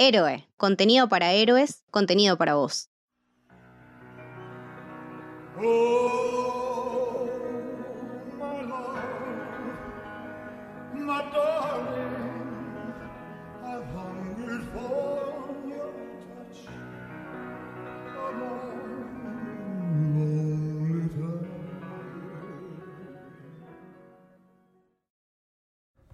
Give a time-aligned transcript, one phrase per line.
[0.00, 2.88] Héroe, contenido para héroes, contenido para vos.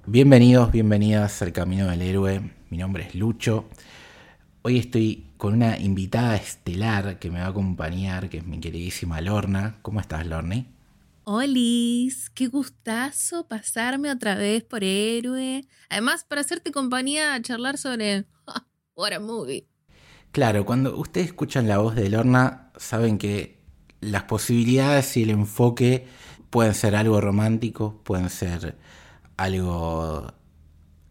[0.07, 2.54] Bienvenidos, bienvenidas al Camino del Héroe.
[2.71, 3.69] Mi nombre es Lucho.
[4.63, 9.21] Hoy estoy con una invitada estelar que me va a acompañar, que es mi queridísima
[9.21, 9.77] Lorna.
[9.83, 10.67] ¿Cómo estás, Lorne?
[11.25, 15.67] Olis, qué gustazo pasarme otra vez por Héroe.
[15.91, 18.25] Además, para hacerte compañía, a charlar sobre
[18.97, 19.67] What a Movie.
[20.33, 23.61] Claro, cuando ustedes escuchan la voz de Lorna, saben que
[24.01, 26.07] las posibilidades y el enfoque
[26.51, 28.77] pueden ser algo romántico, pueden ser
[29.37, 30.33] algo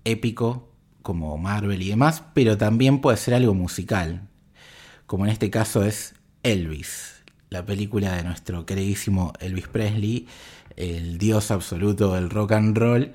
[0.04, 0.73] épico
[1.04, 4.28] como Marvel y demás, pero también puede ser algo musical,
[5.06, 10.28] como en este caso es Elvis, la película de nuestro queridísimo Elvis Presley,
[10.76, 13.14] el dios absoluto del rock and roll,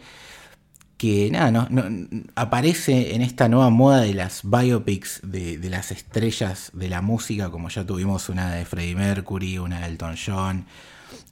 [0.98, 1.86] que nada, no,
[2.34, 7.50] aparece en esta nueva moda de las biopics de, de, las estrellas de la música,
[7.50, 10.67] como ya tuvimos una de Freddie Mercury, una de Elton John,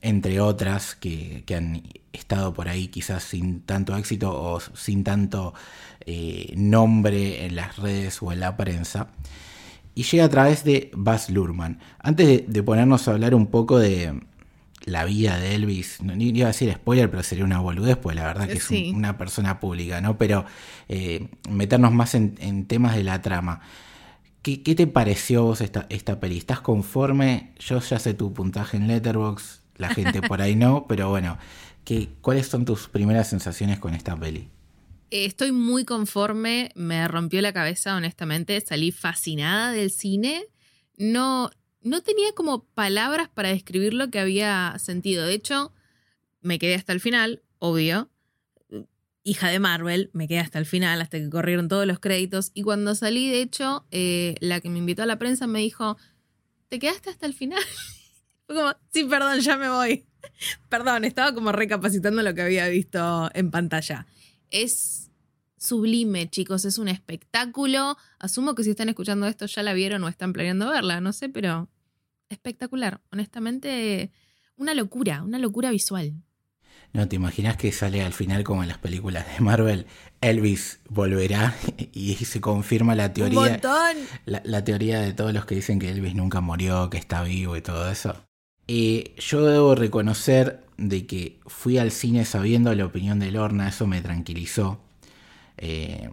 [0.03, 5.53] entre otras que, han estado por ahí quizás sin tanto éxito o sin tanto
[6.07, 9.09] eh, nombre en las redes o en la prensa.
[9.95, 11.79] Y llega a través de Baz Luhrmann.
[11.99, 14.21] Antes de, ponernos a hablar un poco de
[14.85, 18.25] la vida de Elvis, no iba a decir spoiler, pero sería una boludez, pues la
[18.25, 20.17] verdad que es una persona pública, ¿no?
[20.19, 20.45] Pero
[20.89, 23.61] eh, meternos más en, temas de la trama.
[24.43, 26.39] ¿Qué, te pareció vos esta, esta peli?
[26.39, 27.53] ¿Estás conforme?
[27.59, 31.39] Yo ya sé tu puntaje en Letterboxd la gente por ahí no, pero bueno,
[31.85, 34.49] ¿qué, ¿cuáles son tus primeras sensaciones con esta peli?
[35.11, 40.45] Eh, estoy muy conforme, me rompió la cabeza, honestamente, salí fascinada del cine.
[40.97, 41.51] No,
[41.83, 45.27] no tenía como palabras para describir lo que había sentido.
[45.27, 45.73] De hecho,
[46.41, 48.11] me quedé hasta el final, obvio.
[49.23, 52.51] Hija de Marvel, me quedé hasta el final, hasta que corrieron todos los créditos.
[52.55, 55.97] Y cuando salí, de hecho, eh, la que me invitó a la prensa me dijo,
[56.69, 57.63] ¿te quedaste hasta el final?
[58.47, 60.07] Fue como, sí, perdón, ya me voy.
[60.69, 64.07] perdón, estaba como recapacitando lo que había visto en pantalla.
[64.51, 65.11] Es
[65.59, 67.97] sublime, chicos, es un espectáculo.
[68.19, 71.29] Asumo que si están escuchando esto ya la vieron o están planeando verla, no sé,
[71.29, 71.69] pero
[72.29, 73.01] espectacular.
[73.11, 74.13] Honestamente,
[74.57, 76.15] una locura, una locura visual.
[76.93, 79.87] No, ¿te imaginas que sale al final como en las películas de Marvel?
[80.21, 81.55] Elvis volverá
[81.93, 83.61] y se confirma la teoría.
[84.25, 87.57] La, la, teoría de todos los que dicen que Elvis nunca murió, que está vivo
[87.57, 88.27] y todo eso.
[88.69, 93.87] Eh, yo debo reconocer de que fui al cine sabiendo la opinión de Lorna, eso
[93.87, 94.81] me tranquilizó.
[95.59, 96.11] Eh,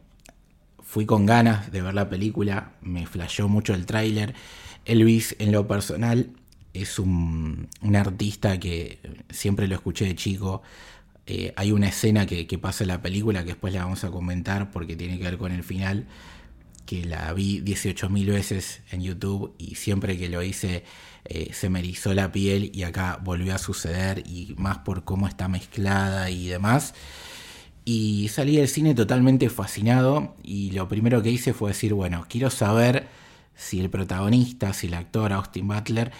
[0.81, 4.35] fui con ganas de ver la película, me flasheó mucho el tráiler.
[4.85, 6.29] Elvis, en lo personal,
[6.73, 8.99] es un, artista que
[9.29, 10.61] siempre lo escuché de chico.
[11.25, 14.71] Eh, hay una escena que, pasa en la película que después la vamos a comentar
[14.71, 16.05] porque tiene que ver con el final,
[16.85, 20.83] que la vi 18.000 veces en YouTube y siempre que lo hice
[21.25, 25.27] eh, se me erizó la piel y acá volvió a suceder y más por cómo
[25.27, 26.93] está mezclada y demás.
[27.85, 32.49] Y salí del cine totalmente fascinado y lo primero que hice fue decir, bueno, quiero
[32.49, 33.07] saber
[33.55, 36.11] si el protagonista, si el actor Austin Butler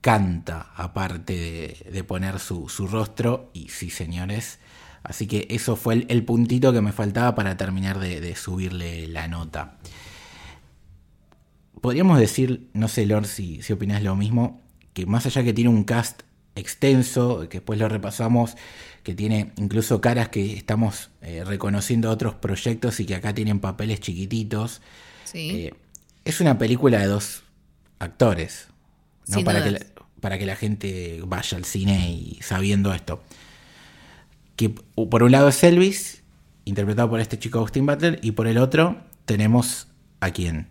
[0.00, 4.58] canta aparte de, poner su, rostro y sí señores.
[5.02, 9.78] Así que eso fue el, puntito que me faltaba para terminar de subirle la nota
[11.80, 14.60] podríamos decir, no sé, Lord, si, si opinás lo mismo,
[14.92, 16.22] que más allá que tiene un cast
[16.54, 18.56] extenso, que después lo repasamos,
[19.02, 24.00] que tiene incluso caras que estamos eh, reconociendo otros proyectos y que acá tienen papeles
[24.00, 24.82] chiquititos.
[25.32, 25.72] Eh,
[26.24, 27.42] es una película de dos
[27.98, 28.68] actores,
[29.28, 29.42] ¿no?
[29.44, 29.80] para que, la,
[30.20, 33.22] para que la gente vaya al cine y sabiendo esto.
[34.60, 36.22] Que por un lado es Elvis,
[36.66, 39.88] interpretado por este chico Austin Butler, y por el otro tenemos
[40.20, 40.68] a quién?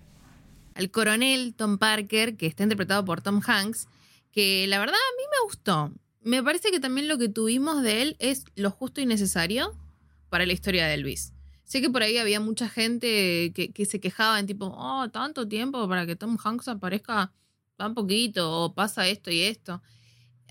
[0.79, 3.87] el coronel Tom Parker, que está interpretado por Tom Hanks,
[4.31, 5.91] que la verdad a mí me gustó.
[6.21, 9.75] Me parece que también lo que tuvimos de él es lo justo y necesario
[10.29, 11.33] para la historia de Elvis.
[11.65, 15.87] Sé que por ahí había mucha gente que, se quejaba en tipo, oh, tanto tiempo
[15.89, 17.33] para que Tom Hanks aparezca
[17.75, 19.81] tan poquito, o pasa esto y esto.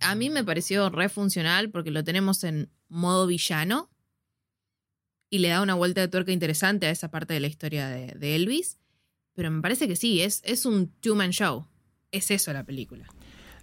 [0.00, 3.90] A mí me pareció re funcional porque lo tenemos en modo villano
[5.30, 8.34] y le da una vuelta de tuerca interesante a esa parte de la historia de
[8.36, 8.78] Elvis.
[9.34, 11.66] Pero me parece que sí, es, es un two-man show.
[12.10, 13.06] Es eso la película.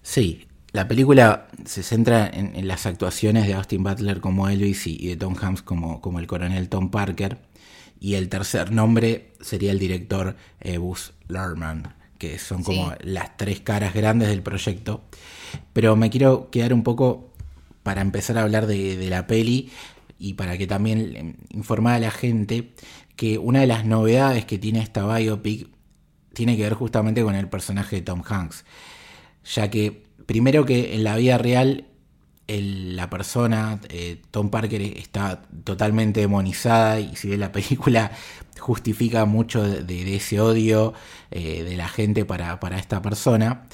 [0.02, 5.16] Sí, la película se centra en, las actuaciones de Austin Butler como Elvis y, de
[5.16, 7.40] Tom Hanks como, como el coronel Tom Parker.
[8.00, 13.60] y el tercer nombre sería el director eh, Buzz Lerman, que son como las tres
[13.62, 15.04] caras grandes del proyecto.
[15.74, 17.34] Pero me quiero quedar un poco
[17.84, 19.72] para empezar a hablar de, de la peli
[20.18, 22.74] y para que también informar a la gente
[23.16, 25.68] que una de las novedades que tiene esta biopic
[26.34, 28.66] tiene que ver justamente con el personaje de Tom Hanks,
[29.46, 31.86] ya que primero que en la vida real
[32.48, 38.12] la persona, eh, Tom Parker, está totalmente demonizada y si bien la película
[38.60, 40.94] justifica mucho de, ese odio
[41.32, 43.68] eh, de la gente para, esta persona,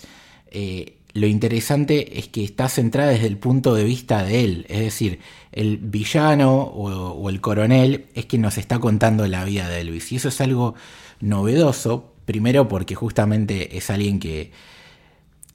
[0.50, 4.80] eh, lo interesante es que está centrada desde el punto de vista de él, es
[4.80, 5.20] decir,
[5.52, 10.16] el villano o, el coronel es quien nos está contando la vida de Elvis y
[10.16, 10.76] eso es algo
[11.20, 14.52] novedoso, primero porque justamente es alguien que,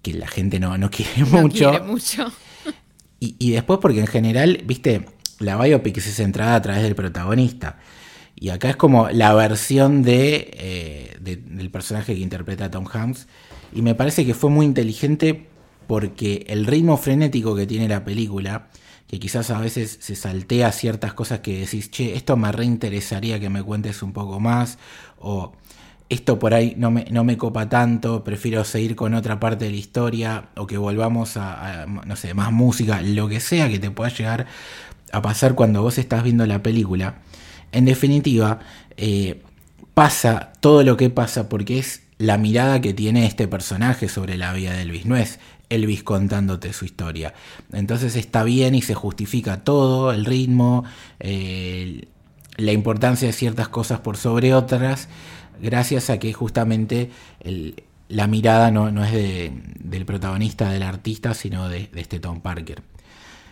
[0.03, 1.71] que la gente no, no quiere mucho.
[1.71, 2.31] Quiere mucho.
[3.19, 5.07] Y, después porque en general, viste,
[5.39, 7.79] la biopic se centrada a través del protagonista.
[8.35, 13.27] Y acá es como la versión de, eh, del personaje que interpreta Tom Hanks.
[13.73, 15.47] Y me parece que fue muy inteligente
[15.87, 18.69] porque el ritmo frenético que tiene la película,
[19.07, 23.49] que quizás a veces se saltea ciertas cosas que decís, che, esto me reinteresaría que
[23.49, 24.79] me cuentes un poco más,
[26.09, 29.73] esto por ahí no me, no me copa tanto, prefiero seguir con otra parte de
[29.73, 33.91] la historia o que volvamos a, no sé, más música, lo que sea que te
[33.91, 34.47] pueda llegar
[35.13, 37.17] a pasar cuando vos estás viendo la película.
[37.73, 38.61] En definitiva,
[38.97, 39.43] eh,
[39.95, 44.53] pasa todo lo que pasa porque es la mirada que tiene este personaje sobre la
[44.53, 47.35] vida de Elvis, no es Elvis contándote su historia.
[47.73, 50.85] Entonces está bien y se justifica todo, el ritmo,
[51.19, 55.09] la importancia de ciertas cosas por sobre otras
[55.61, 57.11] gracias a que justamente
[58.09, 62.83] la mirada no, es del protagonista, del artista, sino de, este Tom Parker.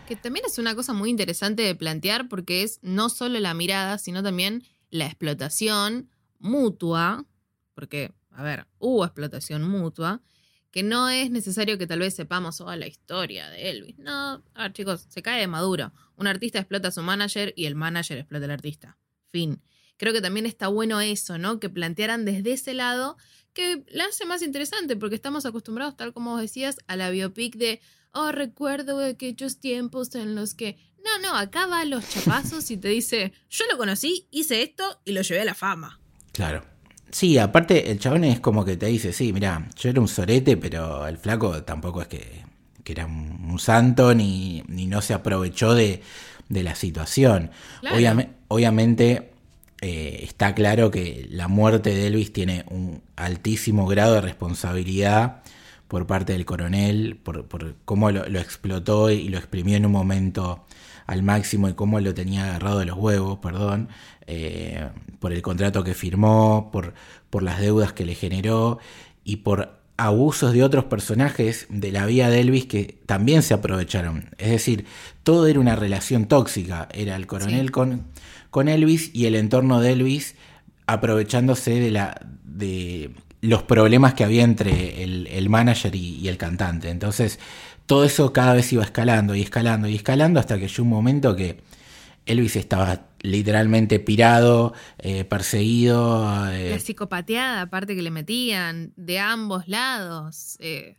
[0.07, 3.97] Que también es una cosa muy interesante de plantear porque es no solo la mirada,
[3.97, 6.09] sino también la explotación
[6.39, 7.25] mutua,
[7.73, 10.21] porque, a ver, hubo explotación mutua,
[10.69, 13.97] que no es necesario que tal vez sepamos toda la historia de Elvis.
[13.97, 14.43] No,
[14.73, 15.91] chicos, se cae de maduro.
[16.17, 18.97] Un artista explota a su manager y el manager explota al artista.
[19.31, 19.61] Fin
[19.97, 21.59] creo que también está bueno eso, ¿no?
[21.59, 23.17] Que plantearan desde ese lado,
[23.53, 27.55] que la hace más interesante, porque estamos acostumbrados, tal como vos decías, a la biopic
[27.55, 27.81] de,
[28.11, 30.77] oh, recuerdo aquellos tiempos en los que...
[31.03, 34.99] No, no, acá va a los chapazos y te dice, yo lo conocí, hice esto
[35.05, 35.99] y lo llevé a la fama.
[36.31, 36.65] Claro.
[37.11, 40.57] Sí, aparte el chabón es como que te dice, sí, mira, yo era un sorete,
[40.57, 42.43] pero el flaco tampoco es que,
[42.83, 46.01] era un, santo ni, ni, no se aprovechó de,
[46.49, 47.51] de la situación.
[48.47, 49.34] obviamente
[49.87, 55.43] eh, está claro que la muerte de Elvis tiene un altísimo grado de responsabilidad
[55.87, 57.45] por parte del coronel, por,
[57.85, 60.65] cómo lo, explotó y lo exprimió en un momento
[61.05, 63.89] al máximo y cómo lo tenía agarrado de los huevos, perdón,
[64.25, 64.89] eh,
[65.19, 66.95] por el contrato que firmó, por,
[67.29, 68.79] por las deudas que le generó
[69.23, 74.29] y por abusos de otros personajes de la vida de Elvis que también se aprovecharon.
[74.37, 74.85] Es decir,
[75.23, 76.89] todo era una relación tóxica.
[76.93, 78.05] Era el coronel con
[78.55, 80.35] con Elvis y el entorno de Elvis
[80.87, 83.11] aprovechándose de, la, de
[83.41, 86.89] los problemas que había entre el, manager y, el cantante.
[86.89, 87.37] Entonces,
[87.85, 91.35] todo eso cada vez iba escalando y escalando y escalando hasta que llegó un momento
[91.35, 91.57] que
[92.25, 96.49] Elvis estaba literalmente pirado, eh, perseguido.
[96.51, 96.71] Eh.
[96.71, 100.57] La psicopateada, aparte que le metían de ambos lados.
[100.59, 100.97] Eh,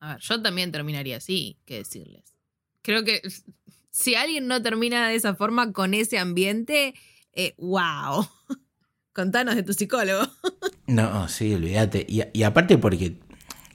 [0.00, 2.34] a ver, yo también terminaría así, qué decirles.
[2.82, 3.22] Creo que
[3.90, 6.94] si alguien no termina de esa forma con ese ambiente,
[7.32, 8.26] eh, wow.
[9.12, 10.26] Contanos de tu psicólogo.
[10.86, 12.06] no, sí, olvídate.
[12.08, 13.20] Y, aparte porque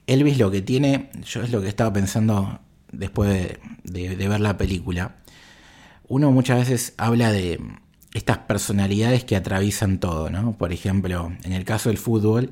[0.06, 5.16] Elvis lo que tiene, yo es lo que estaba pensando después de, ver la película,
[6.08, 7.60] uno muchas veces habla de
[8.14, 10.52] estas personalidades que atraviesan todo, ¿no?
[10.52, 12.50] Por ejemplo, en el caso del fútbol,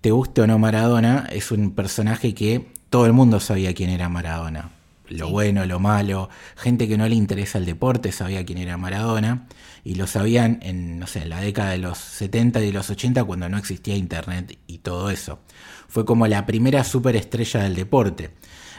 [0.00, 4.08] te guste o no Maradona, es un personaje que todo el mundo sabía quién era
[4.08, 4.70] Maradona
[5.10, 9.46] lo bueno, lo malo, gente que no le interesa el deporte sabía quién era Maradona
[9.84, 12.90] y lo sabían en, no sé, en la década de los 70 y de los
[12.90, 15.40] 80 cuando no existía internet y todo eso.
[15.88, 18.30] Fue como la primera superestrella del deporte.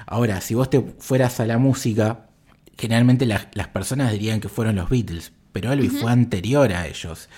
[0.05, 2.27] Ahora, si vos te fueras a la música,
[2.81, 7.29] generalmente las, personas dirían que fueron los Beatles, pero Elvis fue anterior a ellos.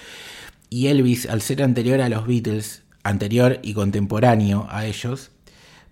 [0.69, 5.31] Y Elvis, al ser anterior a los Beatles, anterior y contemporáneo a ellos,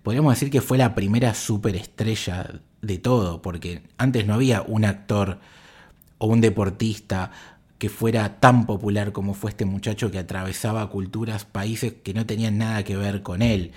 [0.02, 5.38] podríamos decir que fue la primera superestrella de todo, porque antes no había un actor
[6.16, 7.30] o un deportista
[7.76, 12.56] que fuera tan popular como fue este muchacho que atravesaba culturas, países que no tenían
[12.56, 13.72] nada que ver con él.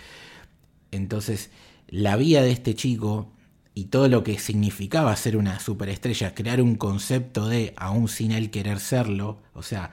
[0.91, 1.50] Entonces,
[1.89, 3.35] la vida de este chico
[3.77, 8.50] y todo lo que significaba ser una superestrella, crear un concepto de, aún sin él
[8.50, 9.91] querer serlo, o sea,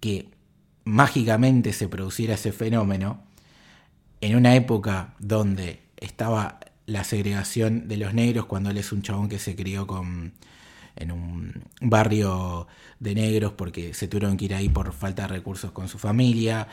[0.00, 0.30] que
[0.84, 3.22] mágicamente se produciera ese fenómeno
[4.22, 9.28] en una época donde estaba la segregación de los negros, cuando él es un chabón
[9.28, 10.32] que se crió con,
[10.96, 12.66] en un barrio
[13.00, 16.68] de negros porque se tuvieron que ir ahí por falta de recursos con su familia,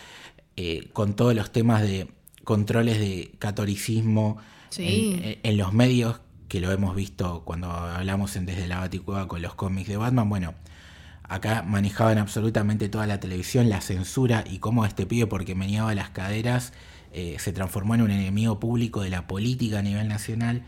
[0.55, 2.07] eh, con todos los temas de
[2.45, 4.38] controles de catolicismo
[4.78, 9.56] en, los medios, que lo hemos visto cuando hablamos en Desde la Baticueva con los
[9.56, 10.54] cómics de Batman, bueno,
[11.24, 16.10] acá manejaban absolutamente toda la televisión, la censura y cómo este pibe, porque meneaba las
[16.10, 16.74] caderas,
[17.13, 20.63] eh, se transformó en un enemigo público de la política a nivel nacional.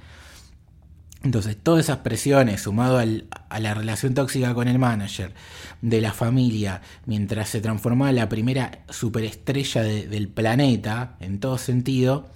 [1.23, 5.33] Entonces, todas esas presiones, sumado a la relación tóxica con el manager,
[5.81, 12.29] de la familia, mientras se transformaba en la primera superestrella del planeta, en todo sentido,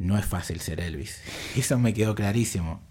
[0.00, 1.20] no es fácil ser Elvis.
[1.56, 2.82] Eso me quedó clarísimo.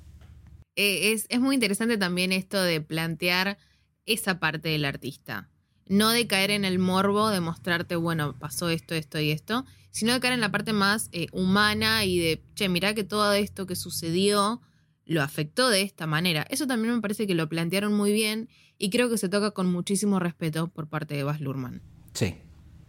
[0.76, 3.58] Eh, es, es muy interesante también esto de plantear
[4.06, 5.50] esa parte del artista.
[5.88, 10.14] No de caer en el morbo de mostrarte, bueno, pasó esto, esto y esto, sino
[10.14, 13.66] de caer en la parte más eh, humana y de, che, mirá que todo esto
[13.66, 14.62] que sucedió
[15.06, 16.46] lo afectó de esta manera.
[16.52, 19.72] Eso también me parece que lo plantearon muy bien y creo que se toca con
[19.72, 21.82] muchísimo respeto por parte de Baz Luhrmann.
[22.14, 22.36] Sí.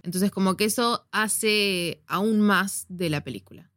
[0.02, 3.70] Entonces como que eso hace aún más de la película.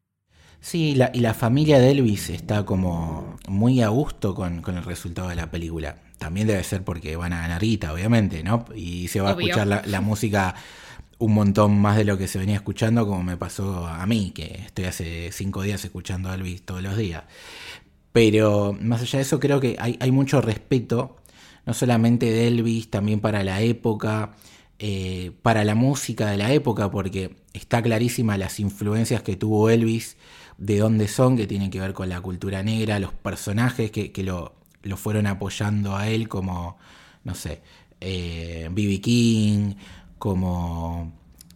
[0.63, 5.35] Sí, y la familia de Elvis está como muy a gusto con, el resultado de
[5.35, 5.97] la película.
[6.17, 8.63] También debe ser porque van a ganar guita, obviamente, ¿no?
[8.73, 10.55] Y se va a escuchar la, la música
[11.19, 14.61] un montón más de lo que se venía escuchando, como me pasó a mí, que
[14.65, 17.23] estoy hace cinco días escuchando a Elvis todos los días.
[18.13, 21.17] Pero más allá de eso, creo que hay, mucho respeto,
[21.65, 24.31] no solamente de Elvis, también para la época,
[24.79, 30.15] eh, para la música de la época, porque está clarísima las influencias que tuvo Elvis,
[30.57, 34.53] de dónde son, que tienen que ver con la cultura negra, los personajes que, lo,
[34.97, 36.77] fueron apoyando a él, como,
[37.23, 37.61] no sé,
[37.99, 38.93] B.B.
[38.93, 39.75] Eh, King,
[40.17, 41.13] como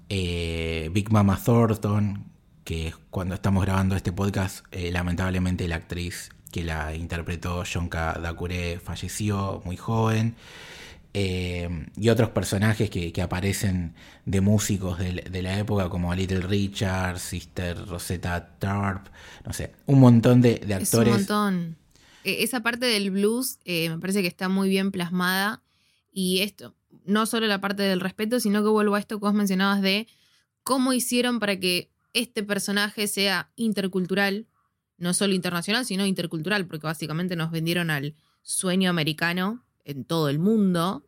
[0.09, 2.25] eh, Big Mama Thornton,
[2.63, 9.61] que cuando estamos grabando este podcast, lamentablemente la actriz que la interpretó Jonka Dakure, falleció
[9.65, 10.35] muy joven.
[11.19, 13.95] Eh, y otros personajes que, aparecen
[14.25, 19.07] de músicos de, la época como Little Richard, Sister Rosetta Tarp,
[19.43, 21.11] no sé, un montón de, actores.
[21.11, 21.77] un montón.
[22.23, 25.63] E, esa parte del blues eh, me parece que está muy bien plasmada
[26.11, 29.33] y esto, no solo la parte del respeto, sino que vuelvo a esto que vos
[29.33, 30.07] mencionabas de
[30.61, 34.45] cómo hicieron para que este personaje sea intercultural,
[34.99, 40.37] no solo internacional, sino intercultural, porque básicamente nos vendieron al sueño americano en todo el
[40.37, 41.06] mundo,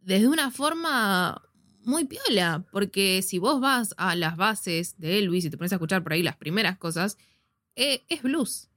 [0.00, 1.42] desde una forma
[1.84, 5.76] muy piola, porque si vos vas a las bases de Elvis y te pones a
[5.76, 7.16] escuchar por ahí las primeras cosas,
[7.76, 8.68] eh, es blues.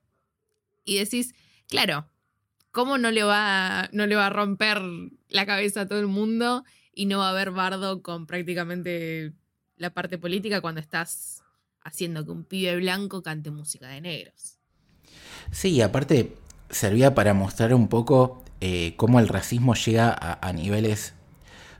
[0.85, 1.35] Y decís,
[1.67, 2.07] claro,
[2.71, 4.81] ¿cómo no le, va, no le va a romper
[5.27, 6.63] la cabeza a todo el mundo
[6.93, 9.33] y no va a haber bardo con prácticamente
[9.75, 11.43] la parte política cuando estás
[11.81, 14.59] haciendo que un pibe blanco cante música de negros.
[15.51, 16.35] Sí, aparte
[16.69, 21.15] servía para mostrar un poco eh, cómo el racismo llega a, niveles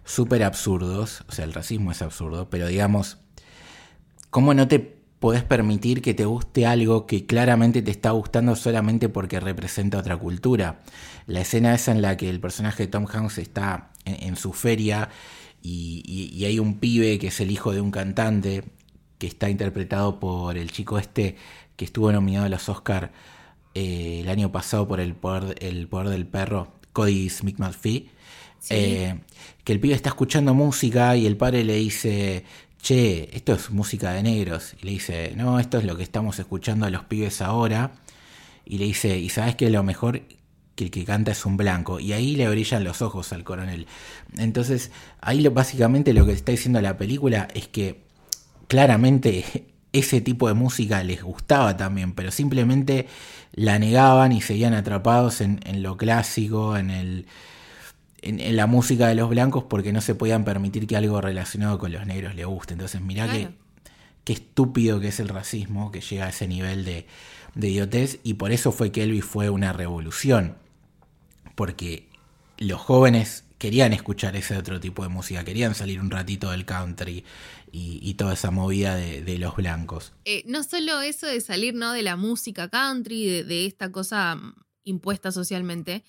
[0.04, 1.24] súper absurdos.
[1.30, 3.20] O sea, el racismo es absurdo, pero digamos,
[4.32, 4.80] cómo no te
[5.20, 10.18] podés permitir que te guste algo que claramente te está gustando solamente porque representa otra
[10.18, 10.80] cultura.
[11.28, 15.10] La escena esa en la que el personaje de Tom Hanks está en, su feria
[15.62, 18.64] y, hay un pibe que es el hijo de un cantante
[19.20, 21.36] que está interpretado por el chico este
[21.76, 23.12] que estuvo nominado a los Oscar
[23.74, 28.10] eh, el año pasado por el poder, el poder del perro, Cody Smith McPhee,
[28.70, 29.20] eh,
[29.64, 32.44] que el pibe está escuchando música y el padre le dice,
[32.82, 34.76] che, esto es música de negros.
[34.82, 37.92] Y le dice, no, esto es lo que estamos escuchando a los pibes ahora.
[38.66, 40.22] Y le dice, ¿y sabes que lo mejor?
[40.76, 42.00] Que el que canta es un blanco.
[42.00, 43.88] Y ahí le brillan los ojos al coronel.
[44.38, 48.04] Entonces, ahí lo, básicamente lo que está diciendo la película es que
[48.68, 53.08] claramente ese tipo de música les gustaba también, pero simplemente
[53.54, 57.26] la negaban y seguían atrapados en, lo clásico, en, el,
[58.22, 61.92] en, la música de los blancos, porque no se podían permitir que algo relacionado con
[61.92, 62.74] los negros les guste.
[62.74, 63.50] Entonces, mirá qué,
[64.34, 67.06] estúpido que es el racismo, que llega a ese nivel de,
[67.56, 70.56] de idiotez, y por eso fue que Elvis fue una revolución,
[71.56, 72.08] porque
[72.58, 77.26] los jóvenes querían escuchar ese otro tipo de música, querían salir un ratito del country
[77.72, 80.14] y, toda esa movida de, los blancos.
[80.26, 81.94] Eh, no solo eso de salir ¿no?
[81.94, 86.04] de la música country, de, esta cosa mm, impuesta socialmente,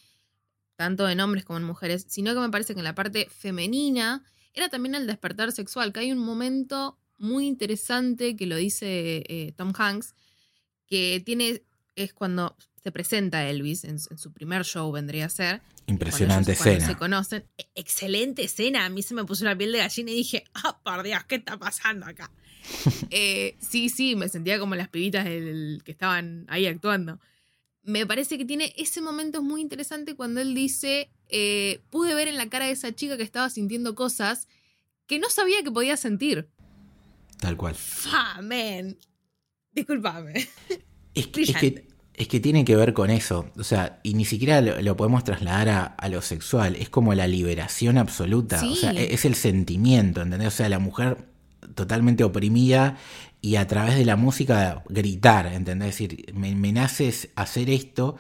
[0.77, 4.25] tanto en hombres como en mujeres, sino que me parece que en la parte femenina
[4.55, 9.53] era también el despertar sexual, que hay un momento muy interesante que lo dice eh,
[9.57, 10.15] Tom Hanks,
[10.87, 11.63] que tiene
[11.97, 15.63] es cuando se presenta Elvis en, su primer show, vendría a ser.
[15.87, 16.85] Impresionante escena.
[16.85, 17.45] se conocen.
[17.57, 18.85] E, excelente escena.
[18.85, 21.37] A mí se me puso la piel de gallina y dije, ah, por Dios, ¿qué
[21.37, 22.31] está pasando acá?
[23.11, 27.19] Eh, sí, sí, me sentía como las pibitas que estaban ahí actuando.
[27.83, 32.37] Me parece que tiene ese momento muy interesante cuando él dice, eh, pude ver en
[32.37, 34.49] la cara de esa chica que estaba sintiendo cosas
[35.07, 36.49] que no sabía que podía sentir.
[37.39, 37.75] Tal cual.
[37.75, 38.97] Fa, man.
[39.73, 40.49] Disculpame.
[41.15, 41.43] Es que,
[42.15, 43.47] es que, tiene que ver con eso.
[43.59, 46.77] O sea, y ni siquiera lo, podemos trasladar a, lo sexual.
[46.77, 48.63] Es como la liberación absoluta.
[48.65, 50.49] O sea, es el sentimiento, ¿entendés?
[50.49, 51.27] O sea, la mujer
[51.75, 52.97] totalmente oprimida
[53.41, 56.01] y a través de la música gritar, ¿entendés?
[56.01, 58.17] Es decir, me, me nace hacer esto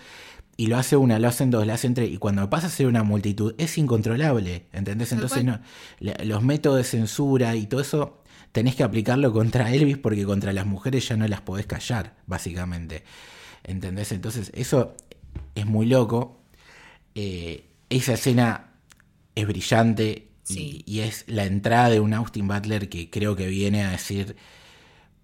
[0.56, 2.87] y lo hace una, lo hacen dos, lo hacen tres, y cuando pasa a ser
[2.87, 5.12] una multitud es incontrolable, ¿entendés?
[5.12, 5.61] Entonces no,
[6.00, 8.21] los métodos de censura y todo eso
[8.52, 13.02] tenés que aplicarlo contra Elvis porque contra las mujeres ya no las podés callar, básicamente.
[13.64, 14.12] ¿Entendés?
[14.12, 14.94] Entonces eso
[15.54, 16.40] es muy loco.
[17.14, 18.73] Eh, esa escena
[19.35, 23.92] es brillante y, es la entrada de un Austin Butler que creo que viene a
[23.92, 24.37] decir,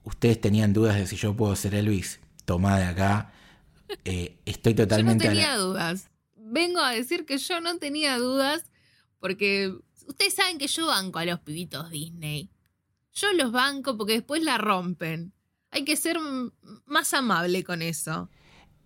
[0.05, 3.33] ustedes tenían dudas de si yo puedo ser Elvis, tomá de acá.
[4.05, 5.25] Eh, estoy totalmente...
[5.25, 6.09] Yo no tenía dudas.
[6.37, 8.65] Vengo a decir que yo no tenía dudas
[9.19, 9.75] porque
[10.07, 12.51] ustedes saben que yo banco a los pibitos Disney.
[13.21, 15.33] Yo los banco porque después la rompen.
[15.71, 16.19] Hay que ser
[16.87, 18.31] más amable con eso.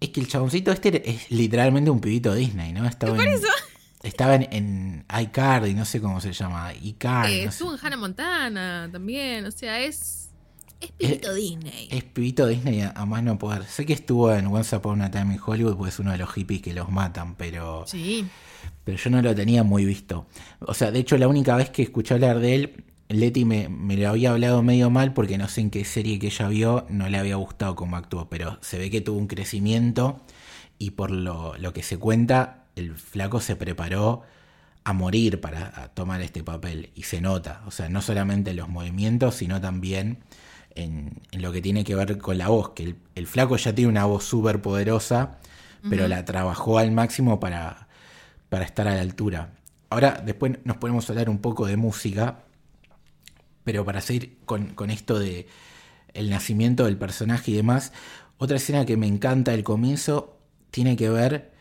[0.01, 2.87] Es que el chaboncito este es literalmente un pibito Disney, ¿no?
[2.87, 3.47] Estaba por eso?
[4.03, 6.73] Estaba en, iCard y no sé cómo se llama.
[6.75, 7.31] iCard.
[7.31, 9.45] Eh, estuvo en Hannah Montana también.
[9.45, 10.31] O sea, es.
[10.81, 11.89] Es pibito Disney.
[11.91, 13.63] Es pibito Disney a, más no poder.
[13.65, 16.33] Sé que estuvo en Once Upon a Time in Hollywood, pues es uno de los
[16.33, 17.85] hippies que los matan, pero.
[17.87, 18.27] Sí.
[18.83, 20.27] Pero yo no lo tenía muy visto.
[20.59, 22.85] O sea, de hecho, la única vez que escuché hablar de él
[23.21, 26.49] Leti me, lo había hablado medio mal porque no sé en qué serie que ella
[26.49, 30.21] vio no le había gustado cómo actuó, pero se ve que tuvo un crecimiento
[30.79, 34.23] y por lo, que se cuenta, el flaco se preparó
[34.85, 38.69] a morir para tomar este papel y se nota, o sea, no solamente en los
[38.69, 40.19] movimientos, sino también
[40.75, 44.07] en, lo que tiene que ver con la voz, que el, flaco ya tiene una
[44.07, 45.39] voz súper poderosa,
[45.89, 47.89] pero la trabajó al máximo para,
[48.49, 49.51] para estar a la altura.
[49.89, 52.45] Ahora, después nos podemos hablar un poco de música,
[53.65, 55.47] pero para seguir con, esto de
[56.15, 57.93] el nacimiento del personaje y demás,
[58.39, 60.39] otra escena que me encanta del comienzo
[60.71, 61.53] tiene que ver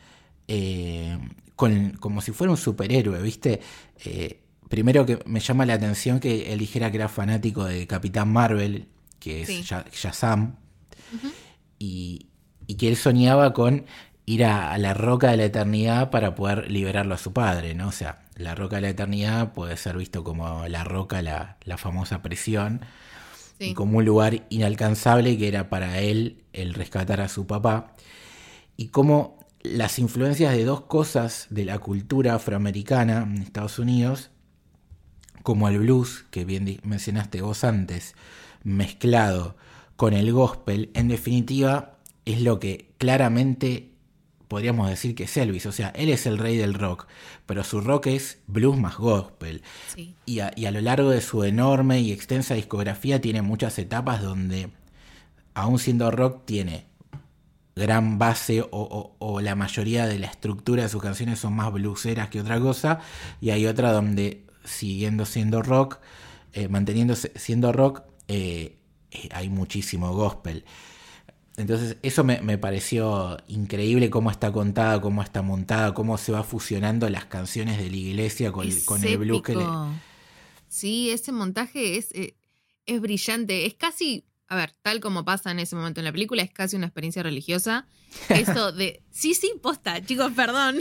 [0.47, 1.17] eh,
[1.55, 3.61] con como si fuera un superhéroe, ¿viste?
[4.03, 8.31] Eh, primero que me llama la atención que él dijera que era fanático de Capitán
[8.31, 8.87] Marvel,
[9.19, 10.55] que es Shazam,
[11.77, 12.27] y,
[12.67, 13.85] y, que él soñaba con
[14.25, 17.89] ir a, la roca de la eternidad para poder liberarlo a su padre, ¿no?
[17.89, 22.21] O sea, la roca de la eternidad puede ser visto como la roca, la, famosa
[22.21, 22.81] prisión,
[23.75, 27.93] como un lugar inalcanzable que era para él el rescatar a su papá,
[28.75, 34.31] y como las influencias de dos cosas de la cultura afroamericana en Estados Unidos,
[35.43, 38.15] como el blues, que bien mencionaste vos antes,
[38.63, 39.55] mezclado
[39.95, 43.90] con el gospel, en definitiva es lo que claramente
[44.51, 45.65] podríamos decir que es Elvis.
[45.65, 47.07] O sea, él es el rey del rock,
[47.45, 49.63] pero su rock es blues más gospel.
[50.25, 54.69] Y, a, lo largo de su enorme y extensa discografía tiene muchas etapas donde,
[55.53, 56.87] aún siendo rock, tiene
[57.77, 62.41] gran base o, la mayoría de la estructura de sus canciones son más blueseras que
[62.41, 62.99] otra cosa.
[63.39, 65.99] Y hay otra donde, siguiendo siendo rock,
[66.51, 68.79] eh, manteniéndose siendo rock, eh,
[69.11, 70.65] eh, hay muchísimo gospel.
[71.57, 77.09] Entonces eso me, pareció increíble cómo está contada, cómo está montada, cómo se va fusionando
[77.09, 79.65] las canciones de la iglesia con, el blues que le...
[80.69, 82.35] Sí, ese montaje es, eh,
[82.85, 83.65] es brillante.
[83.65, 86.77] Es casi, a ver, tal como pasa en ese momento en la película, es casi
[86.77, 87.85] una experiencia religiosa.
[88.29, 90.79] Eso de, sí, sí, posta, chicos, perdón.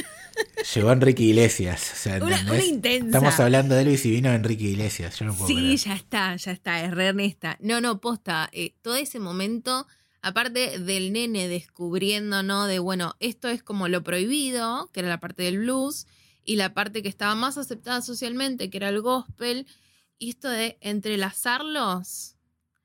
[0.74, 1.90] Llegó Enrique Iglesias.
[1.92, 3.06] O sea, una, intensa.
[3.06, 5.18] Estamos hablando de Luis y vino Enrique Iglesias.
[5.18, 7.59] Yo no puedo sí, ya está, ya está, es re Ernesta.
[7.61, 9.88] No, no, posta, eh, todo ese momento
[10.22, 12.66] aparte del nene descubriendo, ¿no?
[12.66, 16.06] De, bueno, esto es como lo prohibido, que era la parte del blues,
[16.44, 19.66] y la parte que estaba más aceptada socialmente, que era el gospel,
[20.18, 22.37] y esto de entrelazarlos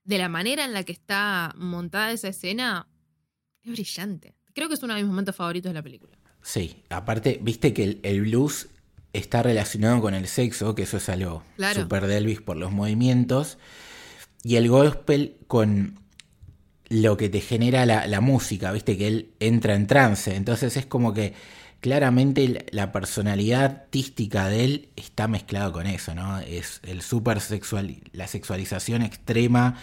[0.03, 2.87] de la manera en la que está montada esa escena,
[3.63, 4.35] es brillante.
[4.53, 6.17] Creo que es uno de mis momentos favoritos de la película.
[6.41, 8.67] Sí, aparte, viste que el, blues
[9.13, 11.43] está relacionado con el sexo, que eso es algo
[11.73, 13.57] super de Elvis por los movimientos,
[14.43, 16.04] y el gospel con
[16.95, 21.13] lo que te genera la, música, viste que él entra en trance, entonces es como
[21.13, 21.33] que
[21.81, 26.39] claramente la personalidad artística de él está mezclado con eso, ¿no?
[26.39, 29.77] Es el super sexual, la sexualización extrema,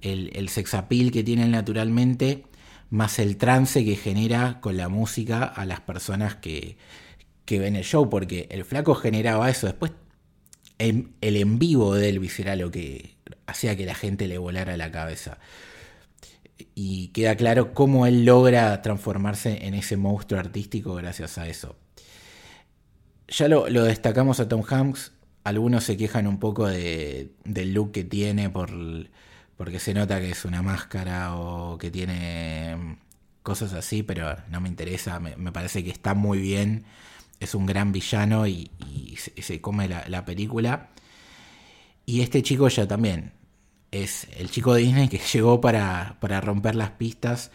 [0.00, 2.42] el, el sex appeal que tiene naturalmente,
[2.90, 6.76] más el trance que genera con la música a las personas que,
[7.44, 9.68] que ven el show, porque el flaco generaba eso.
[9.68, 9.92] Después,
[10.78, 13.14] el, el en vivo de Elvis era lo que
[13.46, 15.38] hacía que la gente le volara la cabeza.
[16.74, 21.76] Y queda claro cómo él logra transformarse en ese monstruo artístico gracias a eso.
[23.28, 25.12] Ya lo, lo destacamos a Tom Hanks.
[25.44, 28.70] Algunos se quejan un poco de, del look que tiene por,
[29.56, 32.98] porque se nota que es una máscara o que tiene
[33.42, 35.18] cosas así, pero no me interesa.
[35.20, 36.84] Me, me parece que está muy bien.
[37.40, 38.70] Es un gran villano y,
[39.16, 40.90] se, come la película.
[42.06, 43.32] Y este chico ya también
[43.92, 47.52] es el chico de Disney que llegó para, para romper las pistas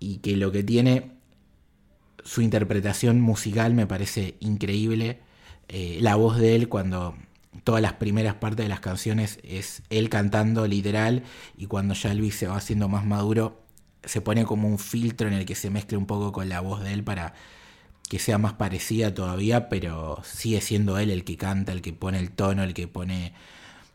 [0.00, 1.12] y que lo que tiene
[2.24, 5.20] su interpretación musical me parece increíble.
[5.68, 7.14] Eh, la voz de él cuando
[7.64, 11.22] todas las primeras partes de las canciones es él cantando literal
[11.56, 13.62] y cuando ya Elvis se va haciendo más maduro
[14.04, 16.82] se pone como un filtro en el que se mezcla un poco con la voz
[16.82, 17.34] de él para
[18.08, 22.18] que sea más parecida todavía, pero sigue siendo él el que canta, el que pone
[22.18, 23.32] el tono, el que pone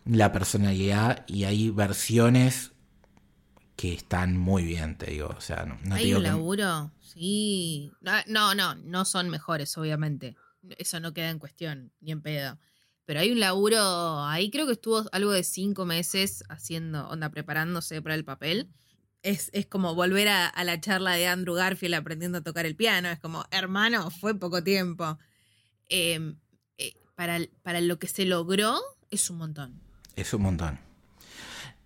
[0.06, 2.72] la personalidad y hay versiones
[3.76, 5.34] que están muy bien, te digo.
[5.38, 6.92] O sea, no, no ¿Hay te digo un que- laburo?
[7.02, 7.92] Sí.
[8.28, 10.36] No, no, no son mejores, obviamente.
[10.78, 12.60] Eso no queda en cuestión, ni en pedo.
[13.06, 18.02] Pero hay un laburo, ahí creo que estuvo algo de cinco meses haciendo, onda, preparándose
[18.02, 18.70] para el papel.
[19.24, 22.76] Es, es como volver a, a la charla de Andrew Garfield aprendiendo a tocar el
[22.76, 23.10] piano.
[23.10, 25.18] Es como, hermano, fue poco tiempo.
[25.90, 26.36] Eh,
[26.78, 29.82] eh, para, para lo que se logró, es un montón.
[30.20, 30.80] Es un montón.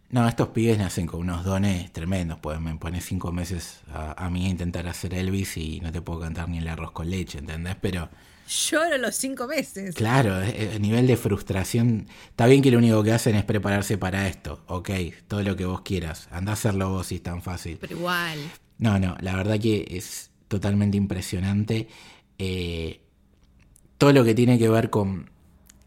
[0.10, 2.38] No, estos pibes nacen con unos dones tremendos.
[2.40, 6.02] Pues me pones cinco meses a, a mí a intentar hacer Elvis y no te
[6.02, 7.76] puedo cantar ni el arroz con leche, ¿entendés?
[7.82, 8.10] Pero
[8.48, 9.96] Lloro los cinco meses.
[9.96, 12.08] claro, el nivel de frustración.
[12.30, 14.62] Está bien que lo único que hacen es prepararse para esto.
[14.68, 14.90] Ok,
[15.28, 16.28] todo lo que vos quieras.
[16.32, 17.78] Anda a hacerlo vos si es tan fácil.
[17.80, 18.38] Pero igual.
[18.78, 21.88] No, no, la verdad que es totalmente impresionante.
[22.38, 23.02] Eh,
[23.98, 25.32] todo lo que tiene que ver con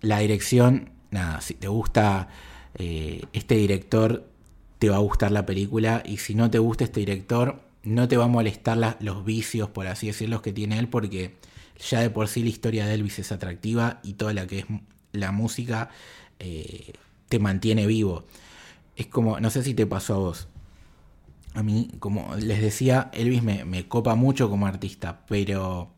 [0.01, 2.29] la dirección, nada, si te gusta
[2.75, 4.29] eh, este director,
[4.79, 6.03] te va a gustar la película.
[6.05, 9.87] Y si no te gusta este director, no te va a molestar los vicios, por
[9.87, 11.37] así decirlo, que tiene él, porque
[11.89, 14.67] ya de por sí la historia de Elvis es atractiva y toda la que es
[15.13, 15.91] la música
[16.39, 16.93] eh,
[17.29, 18.27] te mantiene vivo.
[18.97, 20.49] Es como, no sé si te pasó a vos.
[21.55, 25.95] A mí, como les decía, Elvis me, me copa mucho como artista, pero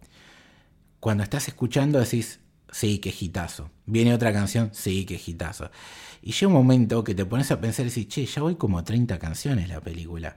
[1.00, 2.38] cuando estás escuchando decís,
[2.70, 3.70] sí, qué hitazo.
[3.86, 5.70] Viene otra canción, sí, qué hitazo.
[6.22, 8.82] Y llega un momento que te pones a pensar y decís, che, ya voy como
[8.84, 10.36] 30 canciones la película.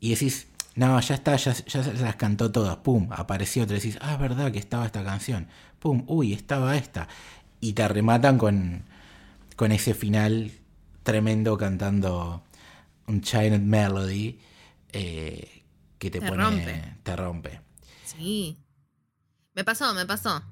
[0.00, 2.76] Y decís, no, ya está, ya, ya se las cantó todas.
[2.78, 3.76] Pum, apareció otra.
[3.76, 5.48] Decís, ah, es verdad que estaba esta canción.
[5.78, 7.08] Pum, uy, estaba esta.
[7.60, 8.84] Y te rematan con,
[9.56, 10.52] con ese final
[11.02, 12.42] tremendo cantando
[13.06, 14.38] un Child Melody
[14.92, 15.62] eh,
[15.98, 16.42] que te, Te pone.
[16.44, 16.82] rompe.
[17.02, 17.60] Te rompe.
[18.04, 18.58] Sí.
[19.54, 20.42] Me pasó, me pasó.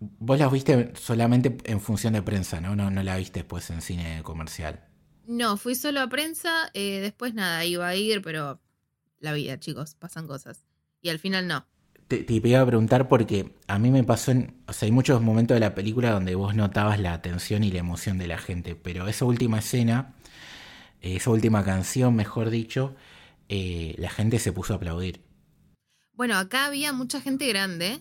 [0.00, 2.76] Vos la viste solamente en función de prensa, ¿no?
[2.76, 4.84] No, no la viste después en cine comercial.
[5.26, 8.60] No, fui solo a prensa, eh, después nada, iba a ir, pero
[9.18, 10.66] la vida, chicos, pasan cosas.
[11.02, 11.66] Y al final no.
[12.08, 14.62] Te, te iba a preguntar porque a mí me pasó en.
[14.68, 17.80] O sea, hay muchos momentos de la película donde vos notabas la atención y la
[17.80, 20.14] emoción de la gente, pero esa última escena,
[21.00, 22.94] eh, esa última canción, mejor dicho,
[23.48, 25.24] eh, la gente se puso a aplaudir.
[26.12, 28.00] Bueno, acá había mucha gente grande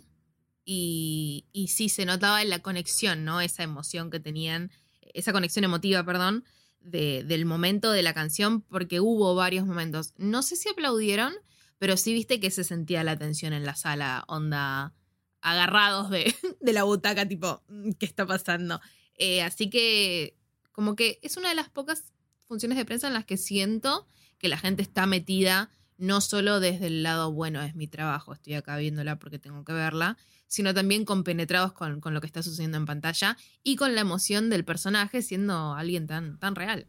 [0.65, 3.41] y, sí se notaba la conexión, ¿no?
[3.41, 4.71] Esa emoción que tenían,
[5.13, 6.43] esa conexión emotiva, perdón,
[6.79, 10.13] de- del momento de la canción, porque hubo varios momentos.
[10.17, 11.33] No sé si aplaudieron,
[11.77, 14.93] pero sí viste que se sentía la tensión en la sala, onda
[15.41, 16.23] agarrados de,
[16.59, 18.81] de la butaca, tipo, "Mm, ¿qué está pasando?
[19.15, 20.35] Eh, así que,
[20.71, 22.11] como que es una de las pocas
[22.47, 24.07] funciones de prensa en las que siento
[24.39, 28.55] que la gente está metida no solo desde el lado, bueno, es mi trabajo, estoy
[28.55, 32.77] acá viéndola porque tengo que verla, sino también compenetrados con, con lo que está sucediendo
[32.77, 36.87] en pantalla y con la emoción del personaje siendo alguien tan, tan real.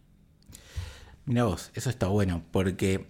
[1.25, 3.07] Mira vos, eso está bueno, porque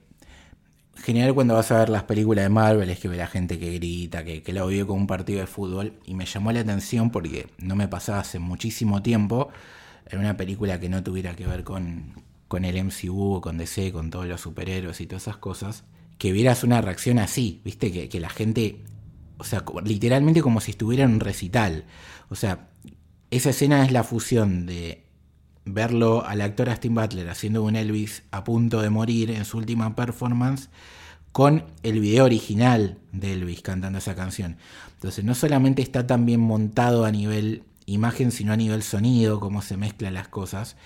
[0.96, 3.58] en general cuando vas a ver las películas de Marvel es que ve la gente
[3.58, 6.60] que grita, que, que la vive como un partido de fútbol, y me llamó la
[6.60, 9.50] atención porque no me pasaba hace muchísimo tiempo
[10.06, 12.14] en una película que no tuviera que ver con,
[12.48, 15.84] con el MCU, con DC, con todos los superhéroes y todas esas cosas,
[16.18, 18.82] que vieras una reacción así, viste, que, que la gente,
[19.38, 21.84] o sea, literalmente como si estuviera en un recital.
[22.28, 22.68] O sea,
[23.30, 25.04] esa escena es la fusión de
[25.64, 29.96] verlo al actor Austin Butler haciendo un Elvis a punto de morir en su última
[29.96, 30.70] performance
[31.32, 34.56] con el video original de Elvis cantando esa canción.
[34.94, 39.60] Entonces no solamente está tan bien montado a nivel imagen, sino a nivel sonido, cómo
[39.60, 40.76] se mezclan las cosas.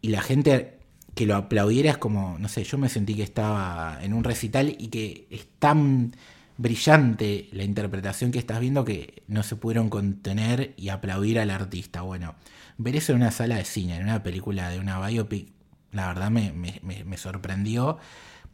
[0.00, 0.78] Y, la gente
[1.14, 4.88] que lo aplaudieras como, no sé, yo me sentí que estaba en un recital y
[4.88, 6.16] que es tan
[6.62, 12.02] brillante la interpretación que estás viendo que no se pudieron contener y aplaudir al artista.
[12.02, 12.36] Bueno,
[12.78, 15.52] ver eso en una sala de cine, en una película de una biopic,
[15.90, 17.98] la verdad me, me, sorprendió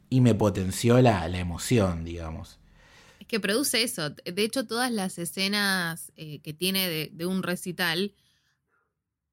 [0.08, 2.58] y me potenció la, emoción, digamos.
[3.20, 4.10] Es que produce eso.
[4.10, 8.14] De hecho, todas las escenas eh, que tiene de, de, un recital,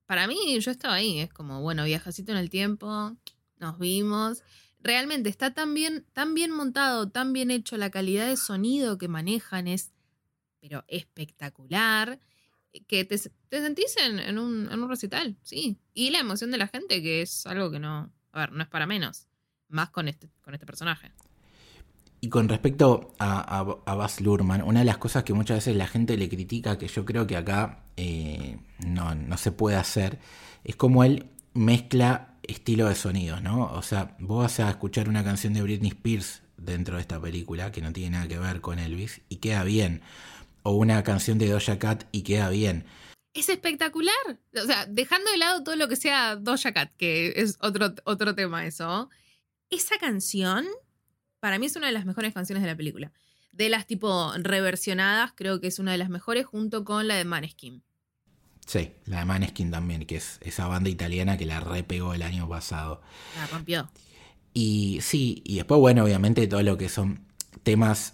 [0.05, 1.19] para mí yo estaba ahí.
[1.19, 3.15] Es como, bueno, viajacito en el tiempo,
[3.57, 4.43] nos vimos
[4.86, 9.08] realmente está tan bien, tan bien montado, tan bien hecho, la calidad de sonido que
[9.08, 9.91] manejan es,
[10.62, 12.19] pero espectacular,
[12.71, 15.78] eh, que te, sentís en, un, recital, sí.
[15.93, 18.69] Y la emoción de la gente, que es algo que no, a ver, no es
[18.69, 19.28] para menos,
[19.69, 21.12] más con este, con este personaje.
[22.21, 25.88] Y con respecto a, a, Baz Luhrmann, una de las cosas que muchas veces la
[25.88, 30.19] gente le critica, que yo creo que acá eh, no, no se puede hacer,
[30.63, 33.71] es como él mezcla estilo de sonidos, ¿no?
[33.73, 37.71] O sea, vos vas a escuchar una canción de Britney Spears dentro de esta película
[37.71, 40.01] que no tiene nada que ver con Elvis y queda bien.
[40.63, 42.86] O una canción de Doja Cat y queda bien.
[43.34, 44.39] Es espectacular.
[44.55, 48.34] O sea, dejando de lado todo lo que sea Doja Cat, que es otro, otro
[48.34, 49.10] tema eso.
[49.69, 50.65] Esa canción,
[51.39, 53.12] para mí es una de las mejores canciones de la película.
[53.51, 57.25] De las tipo reversionadas, creo que es una de las mejores junto con la de
[57.25, 57.84] Maneskin.
[58.65, 62.49] Sí, la de Maneskin también, que es esa banda italiana que la repegó el año
[62.49, 63.01] pasado.
[63.38, 63.89] La rompió.
[64.54, 67.19] Y sí, y después, bueno, obviamente todo lo que son
[67.63, 68.13] temas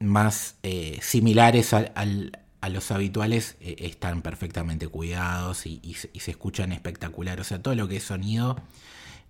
[0.00, 7.40] más eh, similares a los habituales eh, están perfectamente cuidados y, y, se escuchan espectacular.
[7.40, 8.56] O sea, todo lo que es sonido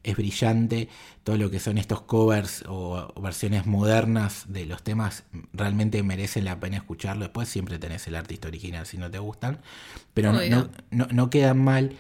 [0.02, 0.88] es brillante.
[1.24, 6.60] Todo lo que son estos covers o, versiones modernas de los temas realmente merecen la
[6.60, 7.24] pena escucharlo.
[7.24, 9.60] Después siempre tenés el artista original si no te gustan,
[10.14, 11.96] pero no, no, quedan mal.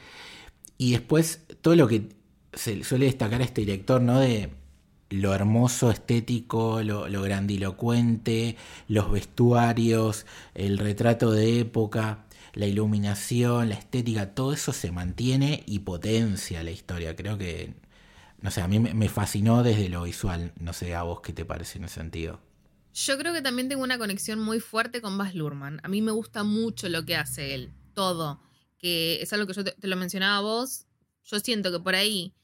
[0.78, 2.08] Y después todo lo que
[2.52, 4.20] se suele destacar a este director, ¿no?
[4.20, 4.50] De
[5.10, 8.56] lo hermoso estético, lo, lo, grandilocuente,
[8.88, 15.80] los vestuarios, el retrato de época, la iluminación, la estética, todo eso se mantiene y
[15.80, 17.16] potencia la historia.
[17.16, 17.74] Creo que
[18.40, 20.52] no sé, a mí me fascinó desde lo visual.
[20.60, 22.40] No sé a vos qué te parece en ese sentido.
[22.94, 25.80] Yo creo que también tengo una conexión muy fuerte con Baz Luhrmann.
[25.84, 28.40] A mí me gusta mucho lo que hace él, todo.
[28.78, 30.86] Que es algo que yo te, lo mencionaba a vos.
[31.24, 32.34] Yo siento que por ahí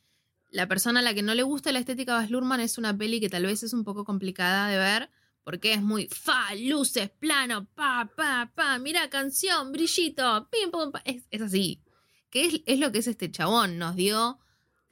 [0.51, 2.97] la persona a la que no le gusta la estética de Baz Luhrmann es una
[2.97, 5.11] peli que tal vez es un poco complicada de ver
[5.43, 11.03] porque es muy fa, luces, plano, pa, pa, pa, mira canción, brillito, pim, pum, pa.
[11.05, 11.83] Es, así.
[12.31, 13.79] Que es, es, lo que es este chabón.
[13.79, 14.39] Nos dio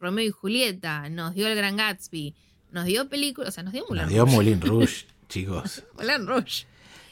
[0.02, 2.34] Romeo y Julieta, nos dio El Gran Gatsby,
[2.72, 5.84] nos dio películas, o sea, nos dio Moulin Nos dio Moulin Rouge, chicos.
[5.96, 6.66] Moulin Rouge.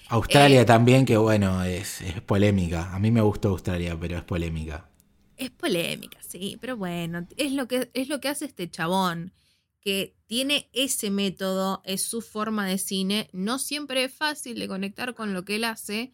[0.08, 2.92] Australia eh, también, que bueno, es, polémica.
[2.92, 4.90] A mí me gustó Australia, pero es polémica.
[5.36, 9.32] Es polémica, sí, pero bueno, es lo que, es lo que hace este chabón,
[9.80, 13.30] que tiene ese método, es su forma de cine.
[13.32, 16.12] No siempre es fácil de conectar con lo que él hace.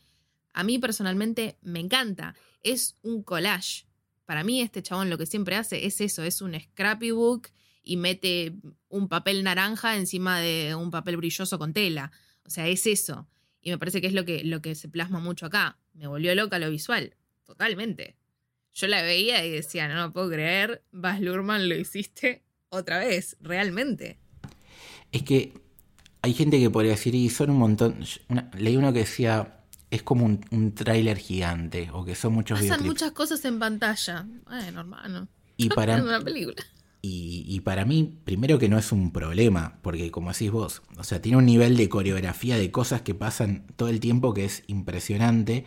[0.53, 2.35] A mí personalmente me encanta.
[2.63, 3.87] Es un collage.
[4.27, 7.49] Para mí este chabón lo que siempre hace es eso, es un scrappybook
[7.83, 8.57] y mete
[8.89, 12.11] un papel naranja encima de un papel brilloso con tela.
[12.45, 13.29] O sea, es eso.
[13.63, 15.79] Y me parece que es lo que, lo que se plasma mucho acá.
[15.95, 17.15] Me volvió loca lo visual.
[17.45, 18.17] Totalmente.
[18.75, 23.37] Yo la veía y decía, no, no puedo creer, Baz Luhrmann lo hiciste otra vez,
[23.41, 24.19] realmente.
[25.13, 25.55] Es que
[26.21, 28.05] hay gente que podría decir, y son un montón.
[28.59, 32.85] leí uno que decía, es como un, un tráiler gigante o que son muchos Pasan
[32.85, 34.27] muchas cosas en pantalla.
[34.47, 35.29] Bueno, hermano.
[35.57, 36.63] Y para, una película.
[37.03, 41.05] Y, y, para mí, primero que no es un problema, porque como decís vos, o
[41.05, 44.65] sea, tiene un nivel de coreografía de cosas que pasan todo el tiempo que es
[44.67, 45.65] impresionante.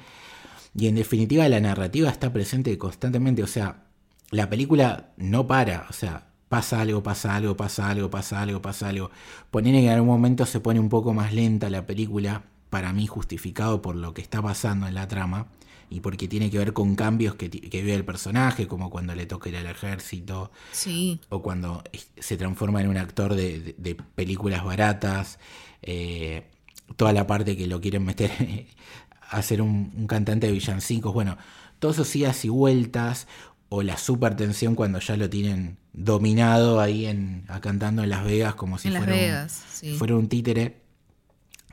[0.76, 3.86] Y en definitiva la narrativa está presente constantemente, o sea,
[4.32, 8.90] la película no para, o sea, pasa algo, pasa algo, pasa algo, pasa algo, pasa
[8.90, 9.12] algo.
[9.52, 13.08] Poner que en algún momento se pone un poco más lenta la película, para mí
[13.08, 15.48] justificado por lo que está pasando en la trama
[15.90, 19.50] y porque tiene que ver con cambios que, vive el personaje, como cuando le toca
[19.50, 21.20] ir al ejército, sí.
[21.30, 21.84] o cuando
[22.18, 25.40] se transforma en un actor de, películas baratas,
[25.82, 26.44] eh,
[26.96, 28.32] toda la parte que lo quieren meter
[29.30, 31.38] a ser un, cantante de villancicos, bueno,
[31.80, 33.28] todos esos idas y vueltas,
[33.70, 38.56] o la super tensión cuando ya lo tienen dominado ahí en, cantando en Las Vegas
[38.56, 39.48] como si fuera,
[39.98, 40.89] fuera un títere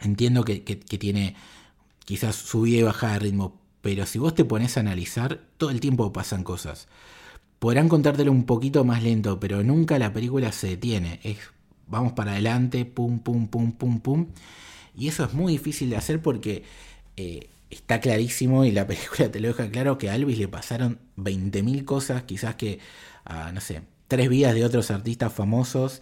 [0.07, 1.35] Entiendo que, tiene
[2.05, 5.81] quizás subida y bajada de ritmo, pero si vos te pones a analizar, todo el
[5.81, 6.87] tiempo pasan cosas.
[7.59, 11.21] Podrán contártelo un poquito más lento, pero nunca la película se detiene.
[11.25, 11.39] Es
[11.89, 14.27] vamos para adelante, pum, pum, pum, pum, pum.
[14.97, 16.63] Y eso es muy difícil de hacer porque
[17.17, 21.01] eh, está clarísimo y la película te lo deja claro que a Elvis le pasaron
[21.17, 22.79] 20.000 cosas, quizás que,
[23.53, 26.01] no sé, tres vidas de otros artistas famosos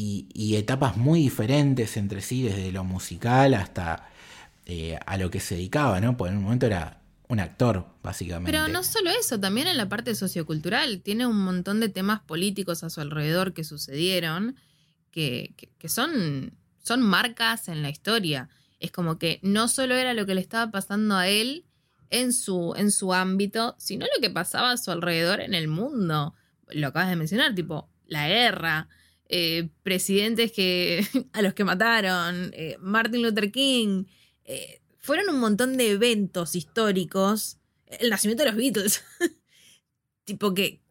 [0.00, 4.08] y, etapas muy diferentes entre sí, desde lo musical hasta
[4.64, 6.16] eh, a lo que se dedicaba, ¿no?
[6.16, 8.52] Porque en un momento era un actor, básicamente.
[8.52, 11.00] Pero no solo eso, también en la parte sociocultural.
[11.00, 14.56] Tiene un montón de temas políticos a su alrededor que sucedieron
[15.10, 15.52] que,
[15.88, 18.48] son, son marcas en la historia.
[18.78, 21.64] Es como que no solo era lo que le estaba pasando a él
[22.10, 26.36] en su, en su ámbito, sino lo que pasaba a su alrededor en el mundo.
[26.68, 28.88] Lo acabas de mencionar, tipo la guerra,
[29.28, 34.04] eh, presidentes que, a los que mataron, eh, Martin Luther King.
[34.44, 37.58] Eh, fueron un montón de eventos históricos.
[37.86, 39.04] El nacimiento de los Beatles.
[40.24, 40.82] tipo que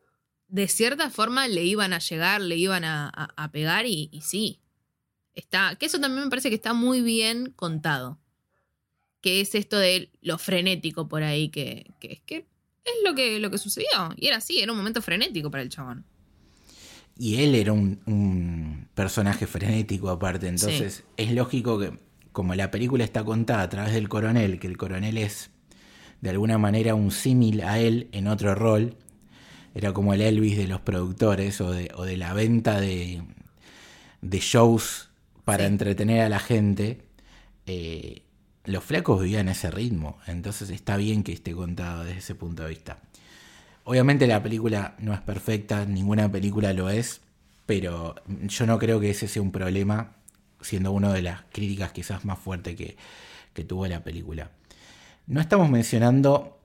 [0.48, 4.60] de cierta forma le iban a llegar, le iban a, pegar y, sí.
[5.36, 8.20] Está, que eso también me parece que está muy bien contado.
[9.22, 12.48] Que es esto de lo frenético por ahí, que, es que
[12.86, 14.14] es lo que, lo que sucedió.
[14.16, 16.06] Y era así, era un momento frenético para el chabón.
[17.20, 21.94] Y él era un, personaje frenético aparte, entonces es lógico que
[22.32, 25.50] como la película está contada a través del coronel, que el coronel es
[26.22, 28.96] de alguna manera un símil a él en otro rol,
[29.74, 33.22] era como el Elvis de los productores o de, o de la venta de,
[34.22, 35.10] de shows
[35.46, 37.04] para entretener a la gente,
[37.66, 38.24] eh,
[38.66, 42.70] los flacos vivían ese ritmo, entonces está bien que esté contado desde ese punto de
[42.70, 43.00] vista.
[43.90, 47.22] Obviamente la película no es perfecta, ninguna película lo es,
[47.66, 50.18] pero yo no creo que ese sea un problema,
[50.60, 52.98] siendo una de las críticas quizás más fuertes que,
[53.64, 54.52] tuvo la película.
[55.26, 56.60] No estamos mencionando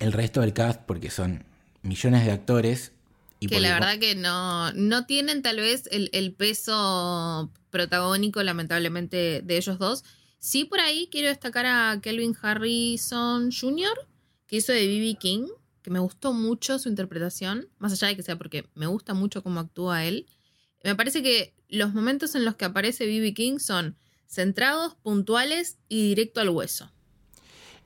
[0.00, 1.44] el resto del cast porque son
[1.82, 2.90] millones de actores.
[3.38, 9.40] Y que la verdad que no, no tienen tal vez el, el, peso protagónico, lamentablemente,
[9.42, 10.02] de ellos dos.
[10.40, 14.08] Sí, por ahí quiero destacar a Kelvin Harrison Jr.,
[14.48, 15.16] que hizo de B.B.
[15.20, 15.46] King,
[15.86, 19.60] me gustó mucho su interpretación, más allá de que sea porque me gusta mucho cómo
[19.60, 20.26] actúa él.
[20.84, 23.34] Me parece que los momentos en los que aparece B.B.
[23.34, 26.90] King son centrados, puntuales y directo al hueso.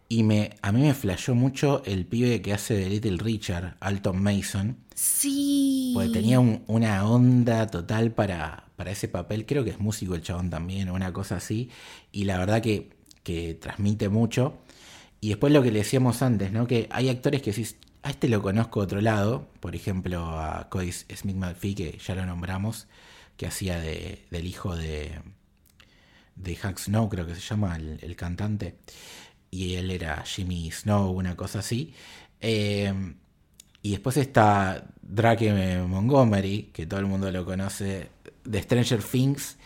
[0.09, 4.23] Y me, a mí me flashó mucho el pibe que hace de Little Richard, Alton
[4.23, 4.77] Mason.
[4.95, 5.93] Sí.
[5.95, 9.47] Porque tenía una onda total para, para ese papel.
[9.47, 11.71] Creo que es músico el chabón también, o una cosa así.
[12.11, 12.91] Y la verdad que,
[13.23, 14.59] que transmite mucho.
[15.23, 16.67] Y después lo que le decíamos antes, ¿no?
[16.67, 17.65] Que hay actores que sí
[18.03, 22.17] a este lo conozco de otro lado, por ejemplo a Cody Smith McPhee, que ya
[22.17, 22.89] lo nombramos,
[23.37, 25.13] que hacía de, del hijo de,
[26.35, 28.75] de Hank Snow, creo que se llama el, cantante,
[29.49, 31.95] y él era Jimmy Snow, una cosa así.
[32.41, 32.93] Eh,
[33.81, 38.09] y después está Drake Montgomery, que todo el mundo lo conoce,
[38.43, 39.57] de Stranger Things,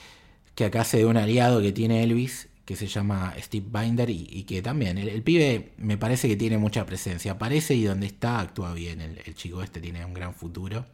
[0.55, 4.43] que acá hace de un aliado que tiene Elvis, que se llama Steve Binder y,
[4.43, 7.33] que también el, pibe me parece que tiene mucha presencia.
[7.33, 9.01] Aparece y donde está actúa bien.
[9.01, 10.85] El, chico este tiene un gran futuro.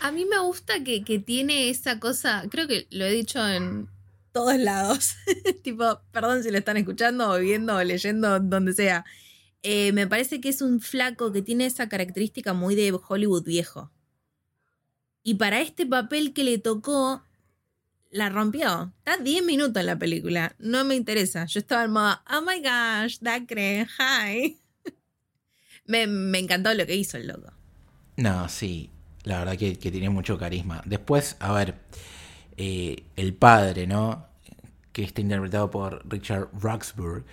[0.00, 3.88] A mí me gusta que, tiene esa cosa, creo que lo he dicho en
[4.32, 5.14] todos lados.
[5.62, 9.06] tipo, perdón si lo están escuchando o viendo o leyendo, donde sea.
[9.62, 13.90] Eh, me parece que es un flaco que tiene esa característica muy de Hollywood viejo.
[15.22, 17.22] Y para este papel que le tocó,
[18.14, 18.92] la rompió.
[18.98, 20.54] Está 10 minutos en la película.
[20.60, 21.46] No me interesa.
[21.46, 24.60] Yo estaba en modo, oh my gosh, Dacre, hi.
[25.86, 26.04] me,
[26.38, 27.52] encantó lo que hizo el loco.
[28.16, 28.90] No, sí.
[29.24, 30.80] La verdad que, tiene mucho carisma.
[30.84, 31.74] Después, a ver,
[32.56, 34.28] eh, el padre, ¿no?
[34.92, 37.24] Que está interpretado por Richard Roxburgh.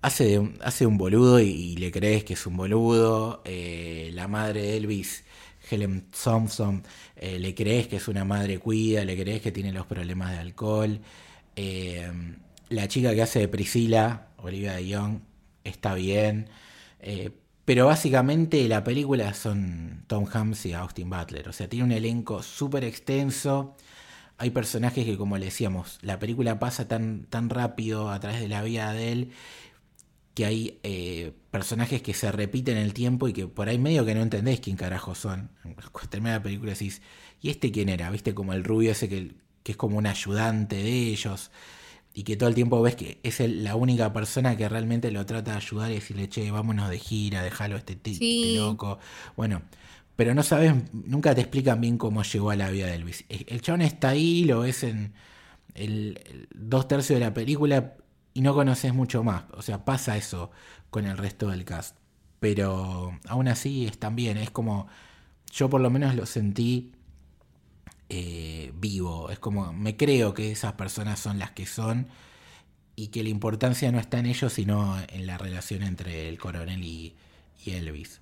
[0.00, 3.42] Hace, hace un boludo y, le crees que es un boludo.
[3.44, 5.24] Eh, la madre de Elvis
[5.70, 6.82] Helen Thompson,
[7.16, 10.38] eh, le crees que es una madre cuida, le crees que tiene los problemas de
[10.38, 11.00] alcohol.
[11.56, 12.10] Eh,
[12.68, 15.20] la chica que hace de Priscila, Olivia de Young,
[15.64, 16.48] está bien.
[17.00, 17.30] Eh,
[17.64, 21.48] pero básicamente la película son Tom Hanks y Austin Butler.
[21.48, 23.74] O sea, tiene un elenco súper extenso.
[24.38, 28.48] Hay personajes que, como le decíamos, la película pasa tan, tan rápido a través de
[28.48, 29.32] la vida de él
[30.36, 34.04] que hay eh, personajes que se repiten en el tiempo y que por ahí medio
[34.04, 35.48] que no entendés quién carajo son.
[35.62, 37.00] Cuando termina la película decís,
[37.40, 38.10] ¿y este quién era?
[38.10, 38.34] ¿Viste?
[38.34, 41.50] Como el rubio ese que, que es como un ayudante de ellos
[42.12, 45.52] y que todo el tiempo ves que es la única persona que realmente lo trata
[45.52, 48.98] de ayudar y decirle, che, vámonos de gira, déjalo este, este loco.
[49.38, 49.62] Bueno,
[50.16, 53.24] pero no sabes, nunca te explican bien cómo llegó a la vida de Elvis.
[53.30, 55.14] El chabón está ahí, lo ves en
[55.74, 57.94] el dos tercios de la película
[58.36, 59.44] y no conoces mucho más.
[59.52, 60.50] O sea, pasa eso
[60.90, 61.96] con el resto del cast.
[62.38, 64.36] Pero aún así están bien.
[64.36, 64.88] Es como,
[65.50, 66.92] yo por lo menos lo sentí
[68.10, 69.30] eh, vivo.
[69.30, 72.08] Es como, me creo que esas personas son las que son
[72.94, 76.84] y que la importancia no está en ellos, sino en la relación entre el coronel
[76.84, 77.16] y,
[77.64, 78.20] Elvis.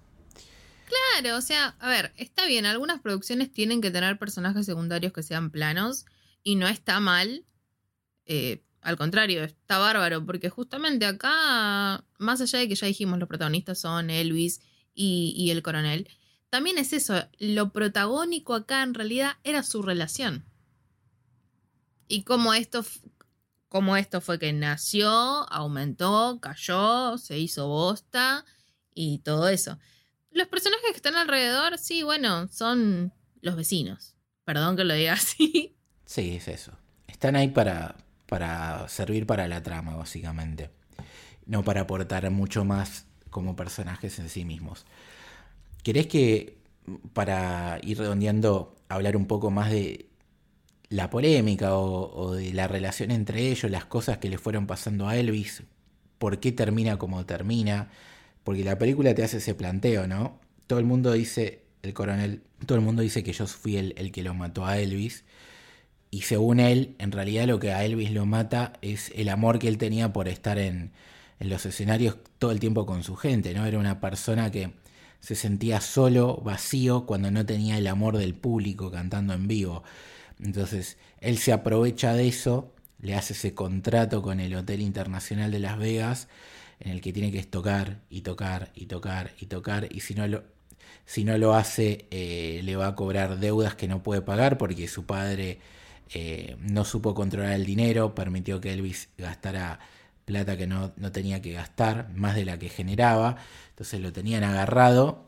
[0.86, 5.24] Claro, o sea, a ver, está bien, algunas producciones tienen que tener personajes secundarios que
[5.24, 6.06] sean planos
[6.44, 7.44] y no está mal.
[8.26, 13.28] Eh, al contrario, está bárbaro, porque justamente acá, más allá de que ya dijimos, los
[13.28, 14.60] protagonistas son Elvis
[14.94, 16.06] y, el coronel,
[16.50, 20.44] también es eso, lo protagónico acá en realidad era su relación.
[22.08, 22.84] Y cómo esto,
[23.70, 25.10] cómo esto fue que nació,
[25.50, 28.44] aumentó, cayó, se hizo bosta
[28.94, 29.78] y todo eso.
[30.30, 34.14] Los personajes que están alrededor, sí, bueno, son los vecinos.
[34.44, 35.74] Perdón que lo diga así.
[36.04, 36.72] Sí, es eso.
[37.06, 37.96] Están ahí para,
[38.26, 40.70] para servir para la trama, básicamente.
[41.46, 44.86] No para aportar mucho más como personajes en sí mismos.
[45.82, 46.56] ¿Querés que,
[47.12, 50.06] para ir redondeando, hablar un poco más de
[50.88, 55.16] la polémica o, de la relación entre ellos, las cosas que le fueron pasando a
[55.16, 55.64] Elvis,
[56.18, 57.90] por qué termina como termina?
[58.44, 60.38] Porque la película te hace ese planteo, ¿no?
[60.66, 64.12] Todo el mundo dice, el coronel, todo el mundo dice que yo fui el, el
[64.12, 65.24] que lo mató a Elvis
[66.14, 69.66] y según él, en realidad lo que a Elvis lo mata es el amor que
[69.66, 70.92] él tenía por estar en,
[71.40, 73.66] los escenarios todo el tiempo con su gente, ¿no?
[73.66, 74.74] Era una persona que
[75.18, 79.82] se sentía solo, vacío, cuando no tenía el amor del público cantando en vivo.
[80.40, 85.58] Entonces, él se aprovecha de eso, le hace ese contrato con el Hotel Internacional de
[85.58, 86.28] Las Vegas,
[86.78, 90.28] en el que tiene que tocar y tocar y tocar y tocar, y si no
[90.28, 90.44] lo,
[91.06, 94.86] si no lo hace, eh, le va a cobrar deudas que no puede pagar porque
[94.86, 95.58] su padre
[96.12, 99.80] eh, no supo controlar el dinero, permitió que Elvis gastara
[100.24, 103.36] plata que no, tenía que gastar, más de la que generaba,
[103.70, 105.24] entonces lo tenían agarrado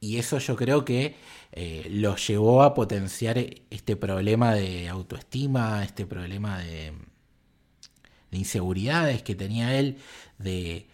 [0.00, 1.16] y eso yo creo que
[1.52, 3.38] eh, lo llevó a potenciar
[3.70, 6.92] este problema de autoestima, este problema de,
[8.30, 9.98] de inseguridades que tenía él,
[10.38, 10.88] de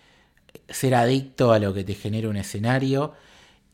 [0.69, 3.15] ser adicto a lo que te genera un escenario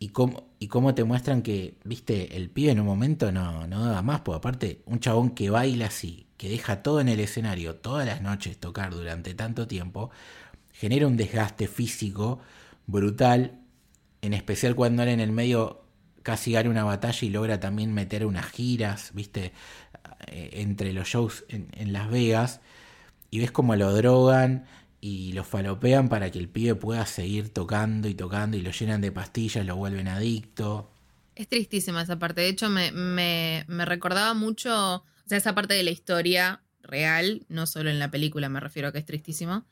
[0.03, 3.87] y cómo, y cómo te muestran que, viste, el pibe en un momento no, no
[3.87, 7.77] da más, porque aparte, un chabón que baila así, que deja todo en el escenario
[7.77, 10.11] todas las noches tocar durante tanto tiempo,
[10.73, 12.41] genera un desgaste físico
[12.89, 13.61] brutal,
[14.23, 15.85] en especial cuando él en el medio
[16.25, 19.53] casi gana una batalla y logra también meter unas giras, viste,
[20.27, 22.61] eh, entre los shows en Las Vegas,
[23.31, 24.65] y ves cómo lo drogan
[25.05, 29.01] y lo falopean para que el pibe pueda seguir tocando y tocando y lo llenan
[29.01, 30.93] de pastillas, lo vuelven adicto.
[31.35, 32.43] Es tristísima esa parte.
[32.43, 37.45] De hecho, me, me, me recordaba mucho, o sea, esa parte de la historia real,
[37.49, 39.67] no solo en la película, me refiero a que es tristísimo.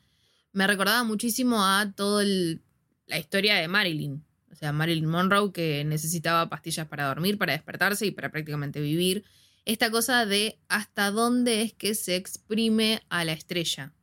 [0.51, 4.25] Me recordaba muchísimo a toda la historia de Marilyn.
[4.51, 9.23] O sea, Marilyn Monroe que necesitaba pastillas para dormir, para despertarse y para prácticamente vivir.
[9.63, 13.93] Esta cosa de hasta dónde es que se exprime a la estrella.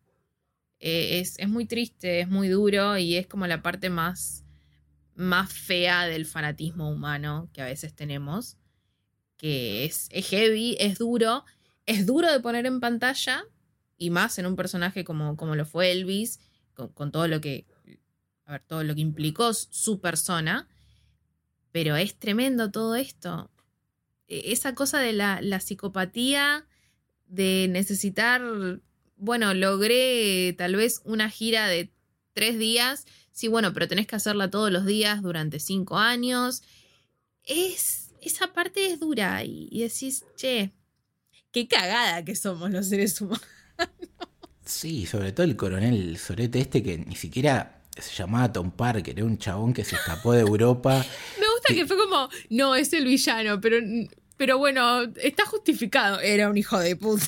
[0.80, 4.44] Eh, es, muy triste, es muy duro y es como la parte más,
[5.14, 8.56] más fea del fanatismo humano que a veces tenemos,
[9.36, 11.44] que es, heavy, es duro,
[11.86, 13.44] es duro de poner en pantalla
[13.96, 16.40] y más en un personaje como, como lo fue Elvis,
[16.74, 17.66] con, todo lo que,
[18.44, 20.68] a ver, todo lo que implicó su persona,
[21.72, 23.50] pero es tremendo todo esto.
[24.28, 26.66] E, esa cosa de la, la psicopatía,
[27.26, 28.80] de necesitar
[29.18, 31.92] bueno, logré tal vez una gira de
[32.32, 33.06] tres días.
[33.32, 36.62] Sí, bueno, pero tenés que hacerla todos los días durante cinco años.
[37.44, 40.72] Es, esa parte es dura y, decís, che,
[41.52, 43.46] qué cagada que somos los seres humanos.
[44.64, 49.24] Sí, sobre todo el coronel Sorete este que ni siquiera se llamaba Tom Parker, era
[49.24, 51.04] un chabón que se escapó de Europa.
[51.40, 53.78] Me gusta que, fue como, no, es el villano, pero,
[54.36, 56.20] pero bueno, está justificado.
[56.20, 57.26] Era un hijo de puta.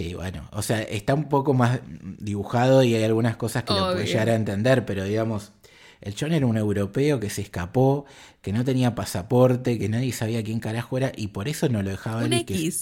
[0.00, 1.80] Sí, bueno, o sea, está un poco más
[2.18, 5.52] dibujado y hay algunas cosas que lo puede llegar a entender, pero digamos,
[6.00, 8.06] el John era un europeo que se escapó,
[8.40, 11.90] que no tenía pasaporte, que nadie sabía quién carajo era y por eso no lo
[11.90, 12.72] dejaba él que,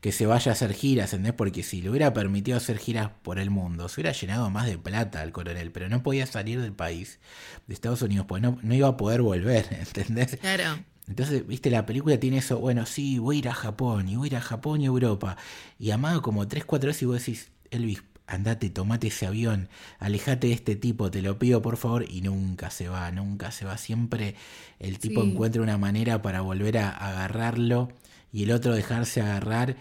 [0.00, 1.32] que, se vaya a hacer giras, ¿entendés?
[1.32, 4.78] Porque si le hubiera permitido hacer giras por el mundo, se hubiera llenado más de
[4.78, 7.18] plata al coronel, pero no podía salir del país,
[7.66, 10.36] de Estados Unidos, porque no, no iba a poder volver, ¿entendés?
[10.36, 10.84] Claro.
[11.10, 14.26] Entonces, viste, la película tiene eso, bueno, sí, voy a ir a Japón, y voy
[14.26, 15.36] a ir a Japón y Europa.
[15.76, 20.46] Y amado como tres, cuatro veces y vos decís, Elvis, andate, tomate ese avión, alejate
[20.46, 23.76] de este tipo, te lo pido por favor, y nunca se va, nunca se va.
[23.76, 24.36] Siempre
[24.78, 27.88] el tipo encuentra una manera para volver a agarrarlo
[28.32, 29.76] y el otro dejarse agarrar.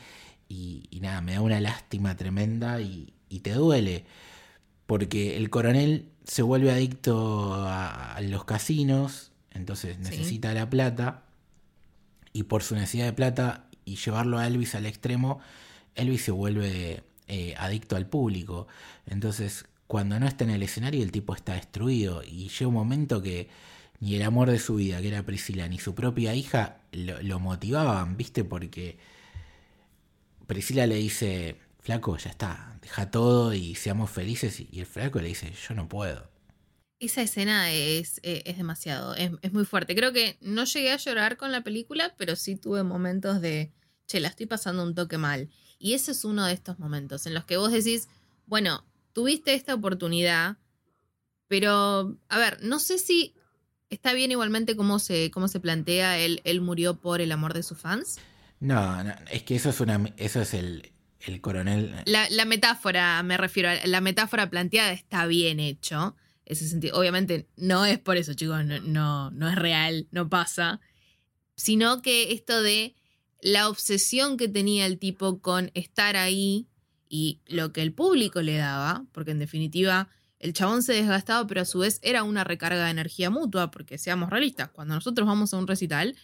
[0.47, 3.13] Y, nada, me da una lástima tremenda y,
[3.43, 4.05] te duele.
[4.87, 9.28] Porque el coronel se vuelve adicto a los casinos,
[9.59, 11.23] entonces necesita la plata
[12.31, 15.39] y por su necesidad de plata y llevarlo a Elvis al extremo,
[15.95, 18.67] Elvis se vuelve eh, adicto al público.
[19.05, 23.21] Entonces, cuando no está en el escenario, el tipo está destruido y llega un momento
[23.21, 23.49] que
[23.99, 27.39] ni el amor de su vida, que era Priscila, ni su propia hija lo, lo
[27.39, 28.45] motivaban, ¿viste?
[28.45, 28.97] Porque
[30.47, 34.61] Priscila le dice, flaco, ya está, deja todo y seamos felices.
[34.71, 36.38] Y el flaco le dice, yo no puedo.
[36.99, 39.95] Esa escena es, eh, es demasiado, es, es muy fuerte.
[39.95, 43.71] Creo que no llegué a llorar con la película, pero sí tuve momentos de,
[44.05, 45.49] che, la estoy pasando un toque mal.
[45.77, 48.09] Y ese es uno de estos momentos en los que vos decís,
[48.47, 50.57] bueno, tuviste esta oportunidad,
[51.47, 53.33] pero, a ver, no sé si
[53.89, 57.63] está bien igualmente cómo se, cómo se plantea él, él murió por el amor de
[57.63, 58.17] sus fans.
[58.59, 60.91] No, no, es que eso es una eso es el,
[61.21, 61.95] el coronel.
[62.05, 66.15] La, la metáfora, me refiero, a la metáfora planteada está bien hecho.
[66.49, 70.81] Ese sentido, obviamente no es por eso, chicos, no, no, es real, no pasa.
[71.55, 72.95] Sino que esto de
[73.41, 76.67] la obsesión que tenía el tipo con estar ahí
[77.07, 81.61] y lo que el público le daba, porque en definitiva el chabón se desgastaba, pero
[81.61, 85.53] a su vez era una recarga de energía mutua, porque seamos realistas, cuando nosotros vamos
[85.53, 86.15] a un recital,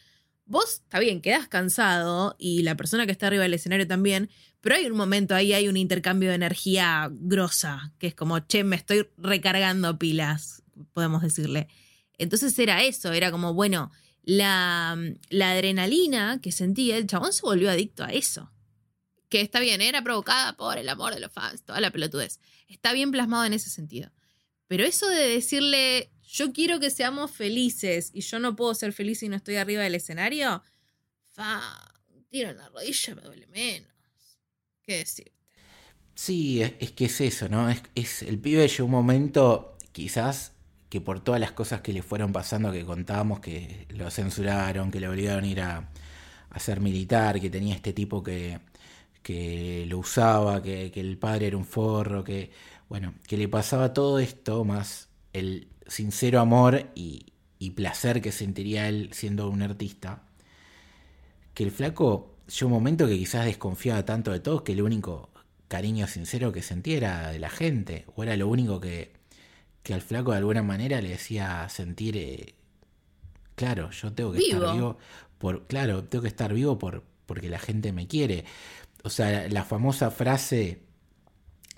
[0.45, 4.29] vos, está bien, quedás cansado y la persona que está arriba del escenario también,
[4.65, 8.63] pero hay un momento ahí, hay un intercambio de energía grosa, que es como, che,
[8.63, 11.67] me estoy recargando pilas, podemos decirle.
[12.17, 13.91] Entonces era eso, era como, bueno,
[14.23, 14.97] la,
[15.29, 18.51] la adrenalina que sentía, el chabón se volvió adicto a eso.
[19.29, 22.39] Que está bien, era provocada por el amor de los fans, toda la pelotudez.
[22.67, 24.11] Está bien plasmado en ese sentido.
[24.65, 29.19] Pero eso de decirle, yo quiero que seamos felices y yo no puedo ser feliz
[29.19, 30.63] si no estoy arriba del escenario,
[31.29, 31.61] fa,
[32.31, 33.94] tiro en la rodilla me duele menos.
[34.85, 35.31] ¿Qué decirte?
[36.15, 37.69] Sí, es, es que es eso, ¿no?
[37.95, 40.53] Es, el pibe llegó un momento, quizás,
[40.89, 44.99] que por todas las cosas que le fueron pasando, que contábamos, que lo censuraron, que
[44.99, 45.89] le obligaron a ir a,
[46.49, 48.59] a ser militar, que tenía este tipo que,
[49.23, 52.51] que lo usaba, que, que el padre era un forro, que,
[52.89, 58.87] bueno, que le pasaba todo esto, más el sincero amor y, y placer que sentiría
[58.89, 60.23] él siendo un artista,
[61.53, 65.29] que el flaco llegó un momento que quizás desconfiaba tanto de todos que el único
[65.67, 69.13] cariño sincero que sentía era de la gente, o era lo único que,
[69.83, 72.55] que al flaco de alguna manera le decía sentir, eh,
[73.55, 74.57] claro, yo tengo que Vivo.
[74.59, 74.97] estar vivo,
[75.37, 78.45] por, claro, tengo que estar vivo por, porque la gente me quiere.
[79.03, 80.81] O sea, la famosa frase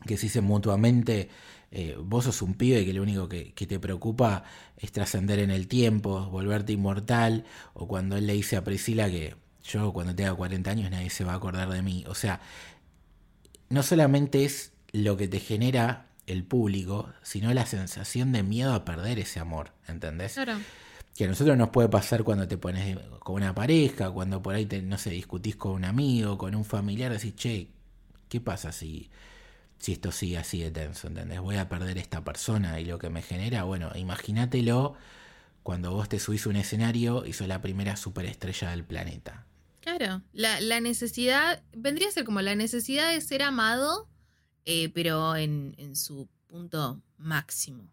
[0.06, 1.30] que se dice mutuamente,
[1.72, 4.44] eh, vos sos un pibe que lo único que, que te preocupa
[4.78, 9.36] es trascender en el tiempo, volverte inmortal, o cuando él le dice a Priscila que
[9.68, 12.04] yo cuando tenga 40 años nadie se va a acordar de mí.
[12.08, 12.40] O sea,
[13.70, 18.86] no solamente es lo que te genera el público, sino la sensación de miedo a
[18.86, 20.34] perder ese amor, ¿entendés?
[20.34, 20.58] Claro.
[21.16, 24.66] Que a nosotros nos puede pasar cuando te pones con una pareja, cuando por ahí
[24.66, 27.70] te, no sé, discutís con un amigo, con un familiar, decís, che,
[28.30, 29.10] ¿qué pasa si,
[29.80, 31.08] si esto sigue así de tenso?
[31.08, 31.40] ¿Entendés?
[31.40, 34.96] Voy a perder esta persona y lo que me genera, bueno, imagínatelo
[35.64, 39.47] cuando vos te subís a un escenario y sos la primera superestrella del planeta.
[39.96, 44.10] Claro, la, la necesidad, vendría a ser como la necesidad de ser amado,
[44.66, 47.88] eh, pero en, en su punto máximo.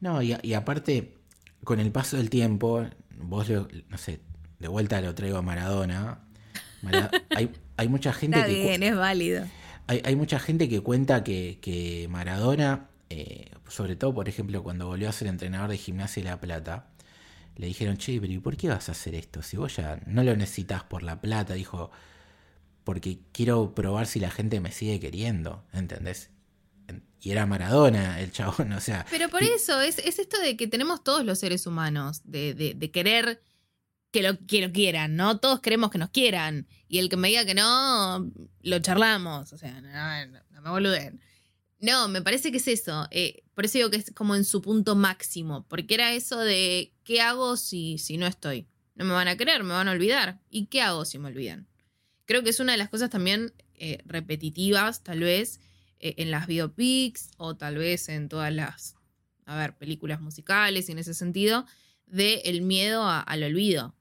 [0.00, 1.18] No, y, y aparte,
[1.64, 2.86] con el paso del tiempo,
[3.18, 4.20] vos, lo- no sé,
[4.58, 6.20] de vuelta lo traigo a Maradona.
[6.80, 8.62] Mara- hay, hay mucha gente Está que...
[8.62, 9.44] bien, es válido.
[9.86, 14.86] Hay, hay mucha gente que cuenta que, que Maradona, eh, sobre todo, por ejemplo, cuando
[14.86, 16.86] volvió a ser entrenador de gimnasia de La Plata,
[17.58, 19.42] le dijeron, che, pero ¿y por qué vas a hacer esto?
[19.42, 21.90] Si vos ya no lo necesitas por la plata, dijo,
[22.84, 26.30] porque quiero probar si la gente me sigue queriendo, ¿entendés?
[27.20, 29.04] Y era Maradona el chabón, o sea...
[29.10, 32.54] Pero por y- eso, es, es esto de que tenemos todos los seres humanos, de,
[32.54, 33.42] de, de querer
[34.10, 35.38] que lo, que lo quieran, ¿no?
[35.38, 36.66] Todos queremos que nos quieran.
[36.88, 38.30] Y el que me diga que no,
[38.62, 39.52] lo charlamos.
[39.52, 41.20] O sea, no, no- no me boluden.
[41.80, 43.06] No, me parece que es eso.
[43.10, 45.66] eh, por eso digo que es como en su punto máximo.
[45.68, 48.66] Porque era eso de, ¿qué hago si, si no estoy?
[48.94, 50.40] No me van a querer, me van a olvidar.
[50.50, 51.68] ¿Y qué hago si me olvidan?
[52.24, 55.60] Creo que es una de las cosas también eh, repetitivas, tal vez,
[56.00, 58.96] eh, en las biopics o tal vez en todas las,
[59.46, 61.64] a ver, películas musicales y en ese sentido,
[62.06, 63.94] de el miedo al olvido.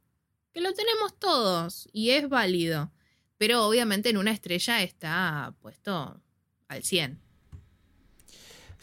[0.51, 2.91] Que lo tenemos todos y es válido.
[3.37, 6.19] Pero obviamente en una estrella está puesto
[6.67, 7.26] al 100.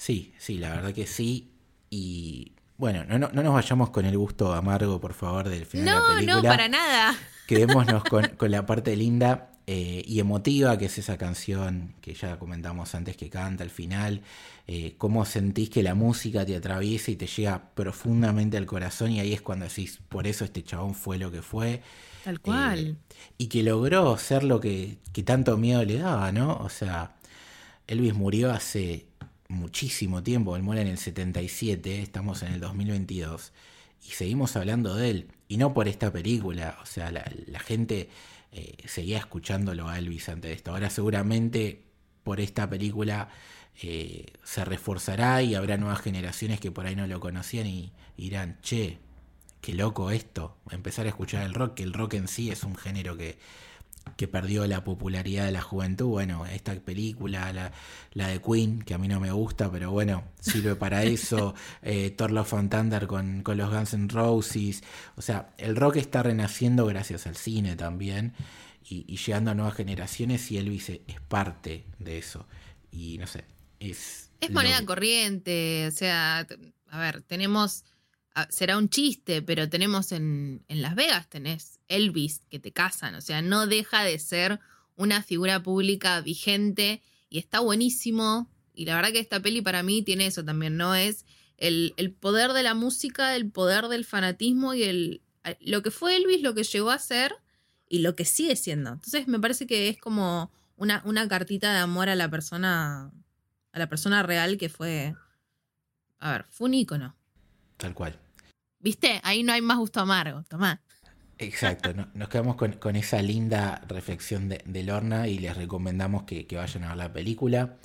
[0.05, 1.51] Sí, sí, la verdad que sí.
[1.89, 5.87] Y bueno, no, no, no nos vayamos con el gusto amargo, por favor, del final
[5.87, 6.43] de la No, película.
[6.43, 7.15] no, para nada.
[7.47, 12.39] Quedémonos con, con la parte linda eh, y emotiva, que es esa canción que ya
[12.39, 14.21] comentamos antes que canta al final.
[14.67, 19.21] Eh, cómo sentís que la música te atraviesa y te llega profundamente al corazón y
[19.21, 21.81] ahí es cuando decís, por eso este chabón fue lo que fue.
[22.25, 22.79] Tal cual.
[22.79, 22.97] Eh,
[23.39, 26.57] y que logró ser lo que, que tanto miedo le daba, ¿no?
[26.59, 27.17] O sea,
[27.87, 29.07] Elvis murió hace
[29.55, 33.53] muchísimo tiempo, él muere en el 77, estamos en el 2022.
[34.07, 35.29] y seguimos hablando de él.
[35.49, 38.11] Y no por esta película, o sea, la, gente
[38.53, 40.73] eh, seguía escuchándolo a Elvis antes de esto.
[40.73, 41.83] Ahora seguramente
[42.23, 43.29] por esta película
[43.83, 48.25] eh, se reforzará y habrá nuevas generaciones que por ahí no lo conocían y, y
[48.25, 48.99] dirán, che,
[49.61, 52.77] qué loco esto, empezar a escuchar el rock, que el rock en sí es un
[52.77, 53.39] género que
[54.17, 56.07] que perdió la popularidad de la juventud.
[56.09, 57.73] Bueno, esta película, la,
[58.13, 61.55] la de Queen, que a mí no me gusta, pero bueno, sirve para eso.
[61.83, 64.83] eh, Thor Love Thunder con, con, los Guns N' Roses.
[65.17, 68.35] O sea, el rock está renaciendo gracias al cine también
[68.89, 72.47] y, y llegando a nuevas generaciones y Elvis es parte de eso.
[72.91, 73.45] Y no sé,
[73.81, 74.31] es...
[74.41, 76.47] Es moneda corriente, o sea,
[76.89, 77.85] a ver, tenemos
[78.51, 83.21] será un chiste, pero tenemos en, en, Las Vegas, tenés Elvis que te casan, o
[83.21, 84.61] sea, no deja de ser
[84.97, 88.51] una figura pública vigente y está buenísimo.
[88.75, 90.95] Y la verdad que esta peli para mí tiene eso también, ¿no?
[90.95, 91.25] Es
[91.59, 95.23] el, el poder de la música, el poder del fanatismo y el,
[95.61, 97.37] lo que fue Elvis, lo que llegó a ser
[97.89, 98.91] y lo que sigue siendo.
[98.95, 103.13] Entonces me parece que es como una, una cartita de amor a la persona,
[103.73, 105.15] a la persona real que fue,
[106.19, 107.17] a ver, fue un ícono.
[107.77, 108.19] Tal cual.
[108.85, 109.19] ¿Viste?
[109.23, 110.43] Ahí no hay más gusto amargo.
[110.47, 110.83] Tomá.
[111.39, 116.89] Exacto, nos quedamos con, esa linda reflexión de, Lorna y les recomendamos que, vayan a
[116.89, 117.77] ver la película,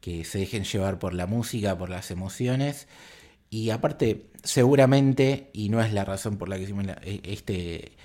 [0.00, 2.86] que se dejen llevar por la música, por las emociones.
[3.50, 7.96] Y aparte, seguramente, y no es la razón por la que hicimos e, este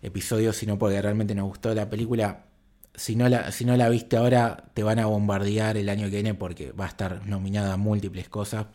[0.00, 2.46] episodio, sino porque realmente nos gustó la película,
[2.94, 6.16] si no la, si no la viste ahora, te van a bombardear el año que
[6.16, 8.66] viene porque va a estar nominada a múltiples cosas,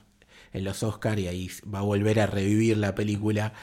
[0.54, 3.54] en los Oscars y ahí va a volver a revivir la película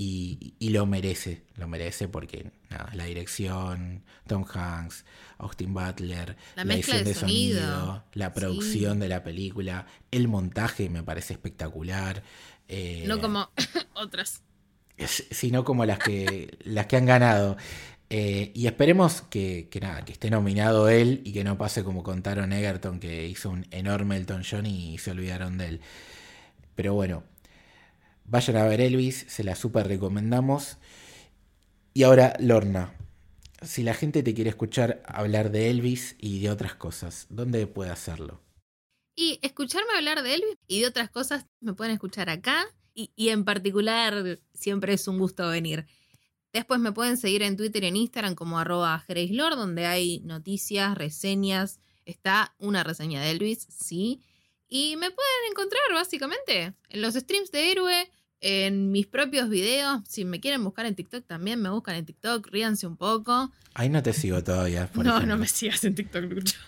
[0.00, 2.52] y, lo merece, lo merece porque
[2.92, 5.04] la dirección, Tom Hanks,
[5.38, 11.32] Austin Butler, la, edición de, sonido, la producción de la película, el montaje me parece
[11.32, 12.22] espectacular.
[12.68, 13.50] Eh, no como
[13.94, 14.42] otras.
[15.04, 17.56] Sino como las que, las que han ganado.
[18.08, 22.04] Eh, y esperemos que, que, nada, que esté nominado él y que no pase como
[22.04, 25.80] contaron Egerton, que hizo un enorme Elton John y se olvidaron de él.
[26.78, 27.24] Pero bueno,
[28.24, 30.76] vayan a ver Elvis, se la super recomendamos.
[31.92, 32.94] Y ahora, Lorna,
[33.62, 37.90] si la gente te quiere escuchar hablar de Elvis y de otras cosas, ¿dónde puede
[37.90, 38.40] hacerlo?
[39.16, 42.64] Y escucharme hablar de Elvis y de otras cosas me pueden escuchar acá
[42.94, 45.84] y, y en particular siempre es un gusto venir.
[46.52, 50.96] Después me pueden seguir en Twitter y en Instagram como arroba Lord, donde hay noticias,
[50.96, 51.80] reseñas.
[52.04, 54.22] Está una reseña de Elvis, sí.
[54.68, 58.10] Y me pueden encontrar básicamente en los streams de Héroe,
[58.40, 60.02] en mis propios videos.
[60.06, 63.50] Si me quieren buscar en TikTok también, me buscan en TikTok, ríanse un poco.
[63.74, 64.90] Ahí no te sigo todavía.
[64.94, 66.58] no, no me sigas en TikTok, Lucho.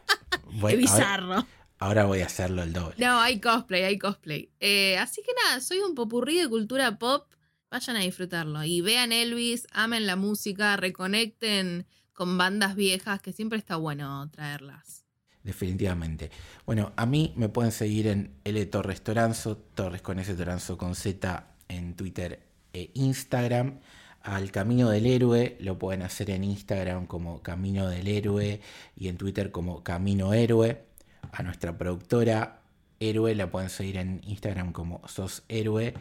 [0.68, 1.46] Qué bizarro.
[1.78, 2.94] Ahora, voy a hacerlo el doble.
[2.98, 4.50] No, hay cosplay, hay cosplay.
[4.60, 7.26] Eh, así que nada, soy un popurrí de cultura pop.
[7.70, 8.62] Vayan a disfrutarlo.
[8.64, 15.05] Y vean Elvis, amen la música, reconecten con bandas viejas, que siempre está bueno traerlas
[15.46, 16.30] definitivamente.
[16.66, 20.94] Bueno, a mí me pueden seguir en L Torres Toranzo, Torres con S Toranzo con
[20.94, 22.40] Z en Twitter
[22.72, 23.78] e Instagram.
[24.22, 28.60] Al Camino del Héroe lo pueden hacer en Instagram como Camino del Héroe
[28.96, 30.82] y en Twitter como Camino Héroe.
[31.30, 32.60] A nuestra productora
[32.98, 35.94] Héroe la pueden seguir en Instagram como Sos Héroe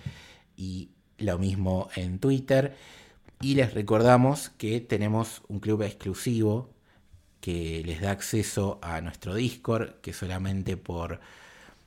[0.57, 0.89] y
[1.19, 2.75] lo mismo en Twitter.
[3.41, 6.74] Y les recordamos que tenemos un club exclusivo
[7.45, 11.19] que les da acceso a nuestro Discord, que solamente por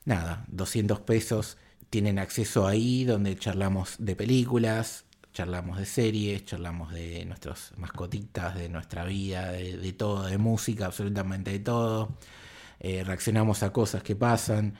[0.05, 1.59] nada, 200 pesos
[1.91, 8.69] tienen acceso ahí donde charlamos de películas, charlamos de series, charlamos de nuestras mascotitas, de
[8.69, 12.11] nuestra vida, de, todo, de música, absolutamente de todo.
[12.79, 14.75] Eh, reaccionamos a cosas que pasan.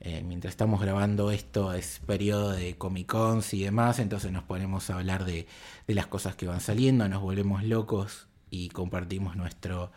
[0.00, 4.90] Eh, mientras estamos grabando esto es periodo de Comic Cons y demás, entonces nos ponemos
[4.90, 5.46] a hablar de,
[5.86, 9.92] de las cosas que van saliendo, nos volvemos locos y compartimos nuestro,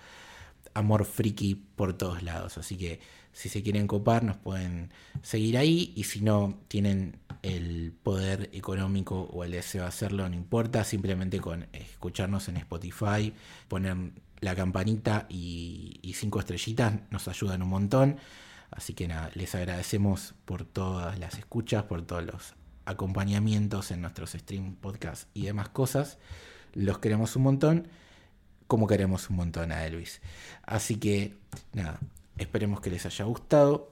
[0.77, 2.57] amor friki por todos lados.
[2.57, 2.99] Así que
[3.33, 5.93] si se quieren copar, nos pueden seguir ahí.
[5.95, 10.83] Y si no tienen el poder económico o el deseo de hacerlo, no importa.
[10.83, 13.33] Simplemente con escucharnos en Spotify,
[13.67, 13.95] poner
[14.39, 18.17] la campanita y, cinco estrellitas nos ayudan un montón.
[18.71, 22.53] Así que nada, les agradecemos por todas las escuchas, por todos los
[22.85, 26.17] acompañamientos en nuestros stream, podcast y demás cosas.
[26.73, 27.87] Los queremos un montón
[28.67, 30.21] como queremos un montón a Elvis.
[30.63, 31.33] Así que,
[31.73, 31.99] nada,
[32.37, 33.91] esperemos que les haya gustado.